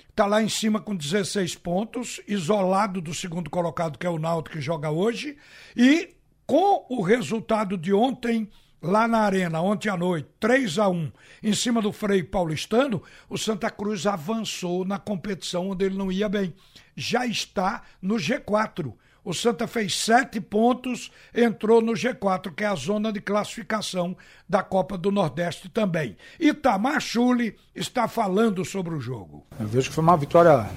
está 0.10 0.26
lá 0.26 0.42
em 0.42 0.50
cima 0.50 0.82
com 0.82 0.96
16 0.96 1.56
pontos, 1.56 2.20
isolado 2.28 3.00
do 3.00 3.14
segundo 3.14 3.52
colocado, 3.52 4.00
que 4.00 4.08
é 4.08 4.10
o 4.10 4.18
Náutico, 4.18 4.58
que 4.58 4.62
joga 4.62 4.90
hoje, 4.90 5.38
e 5.78 6.10
com 6.50 6.84
o 6.90 7.04
resultado 7.04 7.78
de 7.78 7.94
ontem 7.94 8.50
lá 8.82 9.08
na 9.08 9.20
Arena, 9.20 9.62
ontem 9.62 9.88
à 9.88 9.96
noite, 9.96 10.28
3 10.40 10.80
a 10.80 10.90
1 10.90 11.12
em 11.44 11.54
cima 11.54 11.80
do 11.80 11.92
Frei 11.92 12.24
Paulistano, 12.24 13.04
o 13.30 13.38
Santa 13.38 13.70
Cruz 13.70 14.08
avançou 14.08 14.84
na 14.84 14.98
competição 14.98 15.70
onde 15.70 15.86
ele 15.86 15.96
não 15.96 16.12
ia 16.12 16.28
bem. 16.28 16.52
Já 16.96 17.28
está 17.28 17.84
no 18.02 18.16
G4. 18.16 18.92
O 19.24 19.32
Santa 19.32 19.68
fez 19.68 19.96
sete 19.96 20.42
pontos, 20.42 21.12
entrou 21.36 21.84
no 21.84 21.92
G4, 21.92 22.52
que 22.52 22.64
é 22.64 22.68
a 22.68 22.74
zona 22.74 23.14
de 23.14 23.22
classificação 23.22 24.18
da 24.48 24.64
Copa 24.64 24.98
do 24.98 25.12
Nordeste 25.12 25.70
também. 25.70 26.18
Itamar 26.40 27.00
Chuli 27.00 27.56
está 27.76 28.08
falando 28.08 28.66
sobre 28.66 28.96
o 28.96 29.00
jogo. 29.00 29.46
Eu 29.60 29.68
vejo 29.68 29.90
que 29.90 29.94
foi 29.94 30.04
uma 30.04 30.18
vitória 30.18 30.68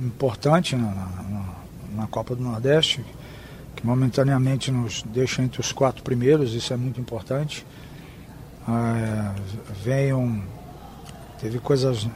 importante 0.00 0.74
na, 0.74 0.90
na, 0.90 1.54
na 1.92 2.06
Copa 2.08 2.34
do 2.34 2.42
Nordeste 2.42 3.04
momentaneamente 3.82 4.70
nos 4.70 5.02
deixa 5.02 5.42
entre 5.42 5.60
os 5.60 5.72
quatro 5.72 6.02
primeiros, 6.02 6.54
isso 6.54 6.72
é 6.72 6.76
muito 6.76 7.00
importante. 7.00 7.66
Venham, 9.82 10.42
teve 11.40 11.58
coisas 11.58 12.06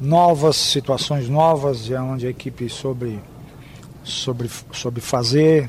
novas, 0.00 0.56
situações 0.56 1.28
novas, 1.28 1.90
é 1.90 2.00
onde 2.00 2.26
a 2.26 2.30
equipe 2.30 2.68
sobre, 2.68 3.18
sobre, 4.02 4.50
sobre 4.72 5.00
fazer, 5.00 5.68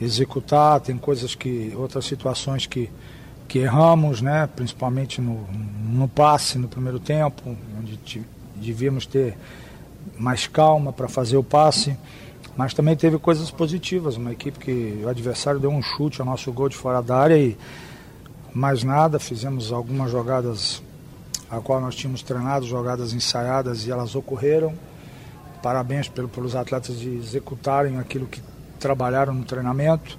executar, 0.00 0.80
tem 0.80 0.96
coisas 0.96 1.34
que, 1.34 1.72
outras 1.76 2.04
situações 2.04 2.66
que, 2.66 2.88
que 3.46 3.58
erramos, 3.58 4.20
né? 4.22 4.48
principalmente 4.54 5.20
no, 5.20 5.46
no 5.88 6.08
passe 6.08 6.58
no 6.58 6.68
primeiro 6.68 7.00
tempo, 7.00 7.56
onde 7.78 7.98
devíamos 8.56 9.06
ter 9.06 9.36
mais 10.18 10.46
calma 10.46 10.92
para 10.92 11.08
fazer 11.08 11.36
o 11.36 11.42
passe. 11.42 11.96
Mas 12.58 12.74
também 12.74 12.96
teve 12.96 13.20
coisas 13.20 13.52
positivas, 13.52 14.16
uma 14.16 14.32
equipe 14.32 14.58
que 14.58 15.00
o 15.04 15.08
adversário 15.08 15.60
deu 15.60 15.70
um 15.70 15.80
chute 15.80 16.20
ao 16.20 16.26
nosso 16.26 16.50
gol 16.50 16.68
de 16.68 16.74
fora 16.74 17.00
da 17.00 17.16
área 17.16 17.38
e 17.38 17.56
mais 18.52 18.82
nada, 18.82 19.20
fizemos 19.20 19.72
algumas 19.72 20.10
jogadas 20.10 20.82
a 21.48 21.60
qual 21.60 21.80
nós 21.80 21.94
tínhamos 21.94 22.20
treinado, 22.20 22.66
jogadas 22.66 23.12
ensaiadas 23.12 23.86
e 23.86 23.92
elas 23.92 24.16
ocorreram. 24.16 24.74
Parabéns 25.62 26.08
pelo, 26.08 26.28
pelos 26.28 26.56
atletas 26.56 26.98
de 26.98 27.08
executarem 27.10 27.96
aquilo 27.96 28.26
que 28.26 28.42
trabalharam 28.80 29.32
no 29.32 29.44
treinamento. 29.44 30.18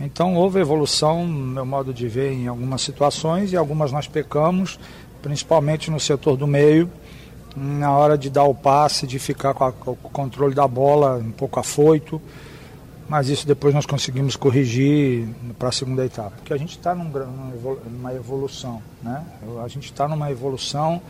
Então 0.00 0.36
houve 0.36 0.60
evolução, 0.60 1.26
no 1.26 1.52
meu 1.52 1.66
modo 1.66 1.92
de 1.92 2.08
ver, 2.08 2.32
em 2.32 2.48
algumas 2.48 2.80
situações 2.80 3.52
e 3.52 3.56
algumas 3.58 3.92
nós 3.92 4.08
pecamos, 4.08 4.80
principalmente 5.20 5.90
no 5.90 6.00
setor 6.00 6.38
do 6.38 6.46
meio 6.46 6.90
na 7.56 7.90
hora 7.92 8.16
de 8.16 8.30
dar 8.30 8.44
o 8.44 8.54
passe, 8.54 9.06
de 9.06 9.18
ficar 9.18 9.54
com, 9.54 9.64
a, 9.64 9.72
com, 9.72 9.92
o 9.92 9.96
controle 9.96 10.54
da 10.54 10.66
bola 10.66 11.16
um 11.16 11.32
pouco 11.32 11.58
afoito. 11.58 12.20
Mas 13.08 13.28
isso 13.28 13.44
depois 13.44 13.74
nós 13.74 13.86
conseguimos 13.86 14.36
corrigir 14.36 15.28
para 15.58 15.70
a 15.70 15.72
segunda 15.72 16.04
etapa. 16.04 16.30
Porque 16.36 16.52
a 16.52 16.56
gente 16.56 16.78
está 16.78 16.94
num, 16.94 17.10
numa 17.90 18.14
evolução. 18.14 18.80
Né? 19.02 19.24
A 19.64 19.66
gente 19.66 19.86
está 19.86 20.06
numa 20.06 20.30
evolução. 20.30 21.02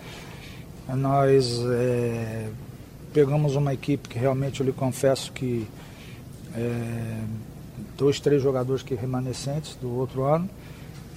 Nós 0.89 1.61
é, 1.71 2.49
pegamos 3.13 3.55
uma 3.55 3.75
equipe 3.75 4.09
que 4.09 4.19
realmente 4.19 4.61
eu 4.61 4.67
lhe 4.67 4.73
confesso 4.73 5.31
que 5.31 5.69
é, 6.57 7.23
dois, 7.99 8.19
três 8.19 8.43
jogadores 8.43 8.83
que 8.83 8.95
remanescentes 8.95 9.77
do 9.77 9.95
outro 9.95 10.25
ano. 10.25 10.49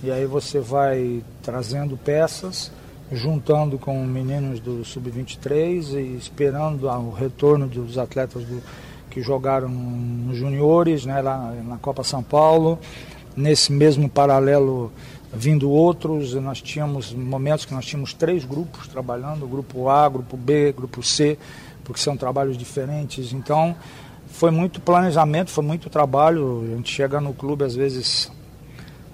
E 0.03 0.11
aí 0.11 0.25
você 0.25 0.59
vai 0.59 1.23
trazendo 1.41 1.95
peças 1.95 2.69
juntando 3.15 3.77
com 3.77 4.05
meninos 4.05 4.59
do 4.59 4.83
Sub-23 4.83 5.93
e 5.93 6.17
esperando 6.17 6.87
o 6.87 7.11
retorno 7.11 7.67
dos 7.67 7.97
atletas 7.97 8.43
do, 8.43 8.61
que 9.09 9.21
jogaram 9.21 9.69
nos 9.69 10.37
juniores, 10.37 11.05
né, 11.05 11.21
lá 11.21 11.53
na 11.63 11.77
Copa 11.77 12.03
São 12.03 12.23
Paulo. 12.23 12.79
Nesse 13.35 13.71
mesmo 13.71 14.09
paralelo, 14.09 14.91
vindo 15.31 15.69
outros, 15.69 16.33
nós 16.35 16.61
tínhamos 16.61 17.13
momentos 17.13 17.65
que 17.65 17.73
nós 17.73 17.85
tínhamos 17.85 18.13
três 18.13 18.45
grupos 18.45 18.87
trabalhando, 18.87 19.47
grupo 19.47 19.89
A, 19.89 20.07
grupo 20.09 20.37
B, 20.37 20.71
grupo 20.71 21.01
C, 21.01 21.37
porque 21.83 21.99
são 21.99 22.17
trabalhos 22.17 22.57
diferentes. 22.57 23.33
Então, 23.33 23.75
foi 24.27 24.51
muito 24.51 24.81
planejamento, 24.81 25.51
foi 25.51 25.63
muito 25.63 25.89
trabalho. 25.89 26.63
A 26.65 26.75
gente 26.75 26.91
chega 26.91 27.19
no 27.21 27.33
clube 27.33 27.63
às 27.63 27.75
vezes 27.75 28.31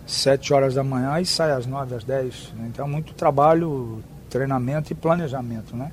7 0.09 0.53
horas 0.53 0.73
da 0.73 0.83
manhã 0.83 1.19
e 1.19 1.25
sai 1.25 1.51
às 1.51 1.67
9, 1.67 1.95
às 1.95 2.03
10. 2.03 2.53
Né? 2.55 2.69
Então, 2.73 2.87
muito 2.87 3.13
trabalho, 3.13 4.03
treinamento 4.29 4.91
e 4.91 4.95
planejamento. 4.95 5.75
Né? 5.75 5.91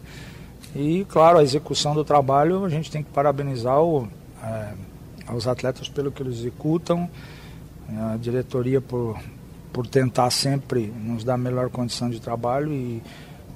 E, 0.75 1.05
claro, 1.09 1.39
a 1.39 1.43
execução 1.43 1.95
do 1.95 2.03
trabalho, 2.03 2.65
a 2.65 2.69
gente 2.69 2.91
tem 2.91 3.03
que 3.03 3.11
parabenizar 3.11 3.81
o, 3.81 4.09
é, 4.43 4.73
aos 5.27 5.47
atletas 5.47 5.89
pelo 5.89 6.11
que 6.11 6.23
eles 6.23 6.39
executam, 6.39 7.09
a 8.13 8.17
diretoria 8.17 8.81
por, 8.81 9.19
por 9.73 9.87
tentar 9.87 10.31
sempre 10.31 10.87
nos 10.87 11.23
dar 11.23 11.37
melhor 11.37 11.69
condição 11.69 12.09
de 12.09 12.21
trabalho 12.21 12.73
e 12.73 13.03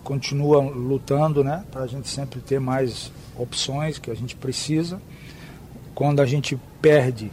continua 0.05 0.61
lutando 0.61 1.43
né, 1.43 1.65
para 1.71 1.83
a 1.83 1.87
gente 1.87 2.09
sempre 2.09 2.41
ter 2.41 2.61
mais 2.61 3.11
opções 3.37 3.99
que 3.99 4.11
a 4.11 4.15
gente 4.15 4.37
precisa. 4.37 5.01
Quando 5.95 6.21
a 6.21 6.27
gente 6.27 6.59
perde 6.81 7.31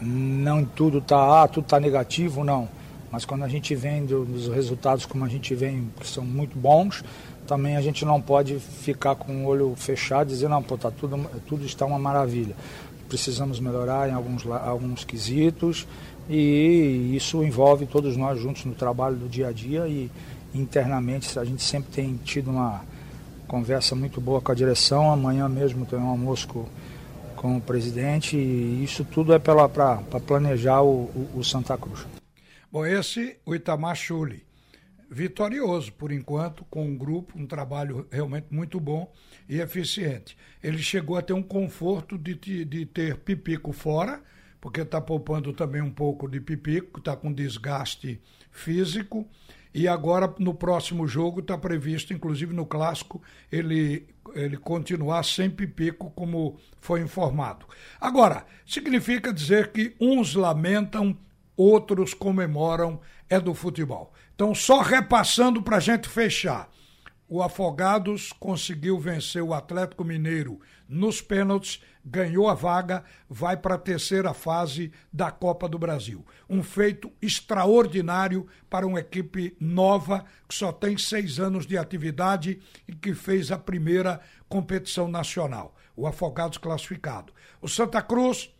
não 0.00 0.64
tudo 0.64 0.98
está 0.98 1.42
ah, 1.42 1.48
tudo 1.48 1.64
tá 1.66 1.78
negativo, 1.78 2.44
não. 2.44 2.68
Mas 3.10 3.24
quando 3.24 3.42
a 3.42 3.48
gente 3.48 3.74
vem 3.74 4.06
dos 4.06 4.48
resultados 4.48 5.04
como 5.04 5.24
a 5.24 5.28
gente 5.28 5.54
vem, 5.54 5.90
que 5.98 6.06
são 6.06 6.24
muito 6.24 6.56
bons, 6.56 7.02
também 7.46 7.76
a 7.76 7.82
gente 7.82 8.04
não 8.04 8.20
pode 8.20 8.60
ficar 8.60 9.16
com 9.16 9.44
o 9.44 9.46
olho 9.46 9.74
fechado 9.76 10.28
dizer, 10.28 10.48
não, 10.48 10.62
pô, 10.62 10.78
tá 10.78 10.90
tudo, 10.90 11.28
tudo 11.46 11.66
está 11.66 11.84
uma 11.84 11.98
maravilha. 11.98 12.54
Precisamos 13.08 13.58
melhorar 13.58 14.08
em 14.08 14.12
alguns, 14.12 14.46
alguns 14.46 15.04
quesitos 15.04 15.88
e 16.28 17.10
isso 17.16 17.42
envolve 17.42 17.86
todos 17.86 18.16
nós 18.16 18.38
juntos 18.38 18.64
no 18.64 18.74
trabalho 18.74 19.16
do 19.16 19.28
dia 19.28 19.48
a 19.48 19.52
dia 19.52 19.88
e 19.88 20.08
internamente 20.54 21.36
a 21.36 21.44
gente 21.44 21.62
sempre 21.62 21.90
tem 21.90 22.18
tido 22.24 22.50
uma 22.50 22.82
conversa 23.48 23.96
muito 23.96 24.20
boa 24.20 24.40
com 24.40 24.52
a 24.52 24.54
direção. 24.54 25.10
Amanhã 25.10 25.48
mesmo 25.48 25.84
tem 25.84 25.98
um 25.98 26.08
almoço 26.08 26.46
com 26.46 26.66
com 27.40 27.56
o 27.56 27.60
presidente 27.60 28.36
e 28.36 28.84
isso 28.84 29.02
tudo 29.02 29.32
é 29.32 29.38
para 29.38 29.96
planejar 30.26 30.82
o, 30.82 31.04
o, 31.04 31.38
o, 31.38 31.42
Santa 31.42 31.74
Cruz. 31.78 32.06
Bom, 32.70 32.84
esse 32.84 33.38
o 33.46 33.54
Itamar 33.54 33.96
Chuli, 33.96 34.44
vitorioso 35.10 35.90
por 35.94 36.12
enquanto, 36.12 36.66
com 36.66 36.84
um 36.84 36.98
grupo, 36.98 37.38
um 37.38 37.46
trabalho 37.46 38.06
realmente 38.12 38.48
muito 38.50 38.78
bom 38.78 39.10
e 39.48 39.58
eficiente. 39.58 40.36
Ele 40.62 40.82
chegou 40.82 41.16
a 41.16 41.22
ter 41.22 41.32
um 41.32 41.42
conforto 41.42 42.18
de, 42.18 42.34
de 42.62 42.84
ter 42.84 43.16
Pipico 43.16 43.72
fora, 43.72 44.22
porque 44.60 44.82
está 44.82 45.00
poupando 45.00 45.50
também 45.54 45.80
um 45.80 45.90
pouco 45.90 46.28
de 46.28 46.42
Pipico, 46.42 46.98
está 46.98 47.16
com 47.16 47.32
desgaste 47.32 48.20
físico 48.52 49.26
e 49.72 49.86
agora, 49.86 50.32
no 50.38 50.52
próximo 50.52 51.06
jogo, 51.06 51.40
está 51.40 51.56
previsto, 51.56 52.12
inclusive 52.12 52.52
no 52.52 52.66
clássico, 52.66 53.22
ele, 53.50 54.08
ele 54.34 54.56
continuar 54.56 55.24
sem 55.24 55.48
pipico, 55.48 56.10
como 56.10 56.58
foi 56.80 57.00
informado. 57.00 57.66
Agora, 58.00 58.44
significa 58.66 59.32
dizer 59.32 59.70
que 59.70 59.94
uns 60.00 60.34
lamentam, 60.34 61.16
outros 61.56 62.12
comemoram, 62.14 63.00
é 63.28 63.38
do 63.38 63.54
futebol. 63.54 64.12
Então, 64.34 64.54
só 64.54 64.80
repassando 64.80 65.62
para 65.62 65.76
a 65.76 65.80
gente 65.80 66.08
fechar. 66.08 66.68
O 67.32 67.44
Afogados 67.44 68.32
conseguiu 68.32 68.98
vencer 68.98 69.40
o 69.40 69.54
Atlético 69.54 70.02
Mineiro 70.02 70.60
nos 70.88 71.22
pênaltis, 71.22 71.80
ganhou 72.04 72.48
a 72.48 72.54
vaga, 72.54 73.04
vai 73.28 73.56
para 73.56 73.76
a 73.76 73.78
terceira 73.78 74.34
fase 74.34 74.90
da 75.12 75.30
Copa 75.30 75.68
do 75.68 75.78
Brasil. 75.78 76.26
Um 76.48 76.60
feito 76.60 77.12
extraordinário 77.22 78.48
para 78.68 78.84
uma 78.84 78.98
equipe 78.98 79.56
nova, 79.60 80.24
que 80.48 80.56
só 80.56 80.72
tem 80.72 80.98
seis 80.98 81.38
anos 81.38 81.68
de 81.68 81.78
atividade 81.78 82.60
e 82.88 82.92
que 82.92 83.14
fez 83.14 83.52
a 83.52 83.58
primeira 83.58 84.20
competição 84.48 85.06
nacional. 85.06 85.76
O 85.94 86.08
Afogados 86.08 86.58
classificado. 86.58 87.32
O 87.62 87.68
Santa 87.68 88.02
Cruz 88.02 88.52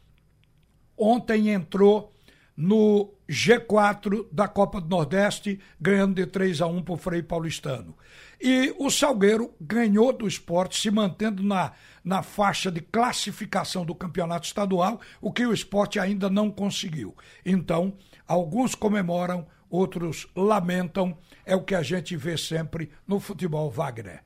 ontem 0.96 1.50
entrou 1.50 2.14
no 2.56 3.12
G4 3.30 4.26
da 4.32 4.48
Copa 4.48 4.80
do 4.80 4.88
Nordeste, 4.88 5.60
ganhando 5.80 6.16
de 6.16 6.26
3 6.26 6.60
a 6.60 6.66
1 6.66 6.82
para 6.82 6.94
o 6.94 6.96
Frei 6.96 7.22
Paulistano. 7.22 7.96
E 8.40 8.74
o 8.76 8.90
Salgueiro 8.90 9.54
ganhou 9.60 10.12
do 10.12 10.26
esporte, 10.26 10.80
se 10.80 10.90
mantendo 10.90 11.40
na, 11.40 11.70
na 12.02 12.24
faixa 12.24 12.72
de 12.72 12.80
classificação 12.80 13.84
do 13.84 13.94
campeonato 13.94 14.48
estadual, 14.48 15.00
o 15.20 15.30
que 15.32 15.46
o 15.46 15.54
esporte 15.54 16.00
ainda 16.00 16.28
não 16.28 16.50
conseguiu. 16.50 17.14
Então, 17.46 17.96
alguns 18.26 18.74
comemoram, 18.74 19.46
outros 19.70 20.26
lamentam, 20.34 21.16
é 21.46 21.54
o 21.54 21.62
que 21.62 21.76
a 21.76 21.82
gente 21.82 22.16
vê 22.16 22.36
sempre 22.36 22.90
no 23.06 23.20
futebol 23.20 23.70
Wagner. 23.70 24.24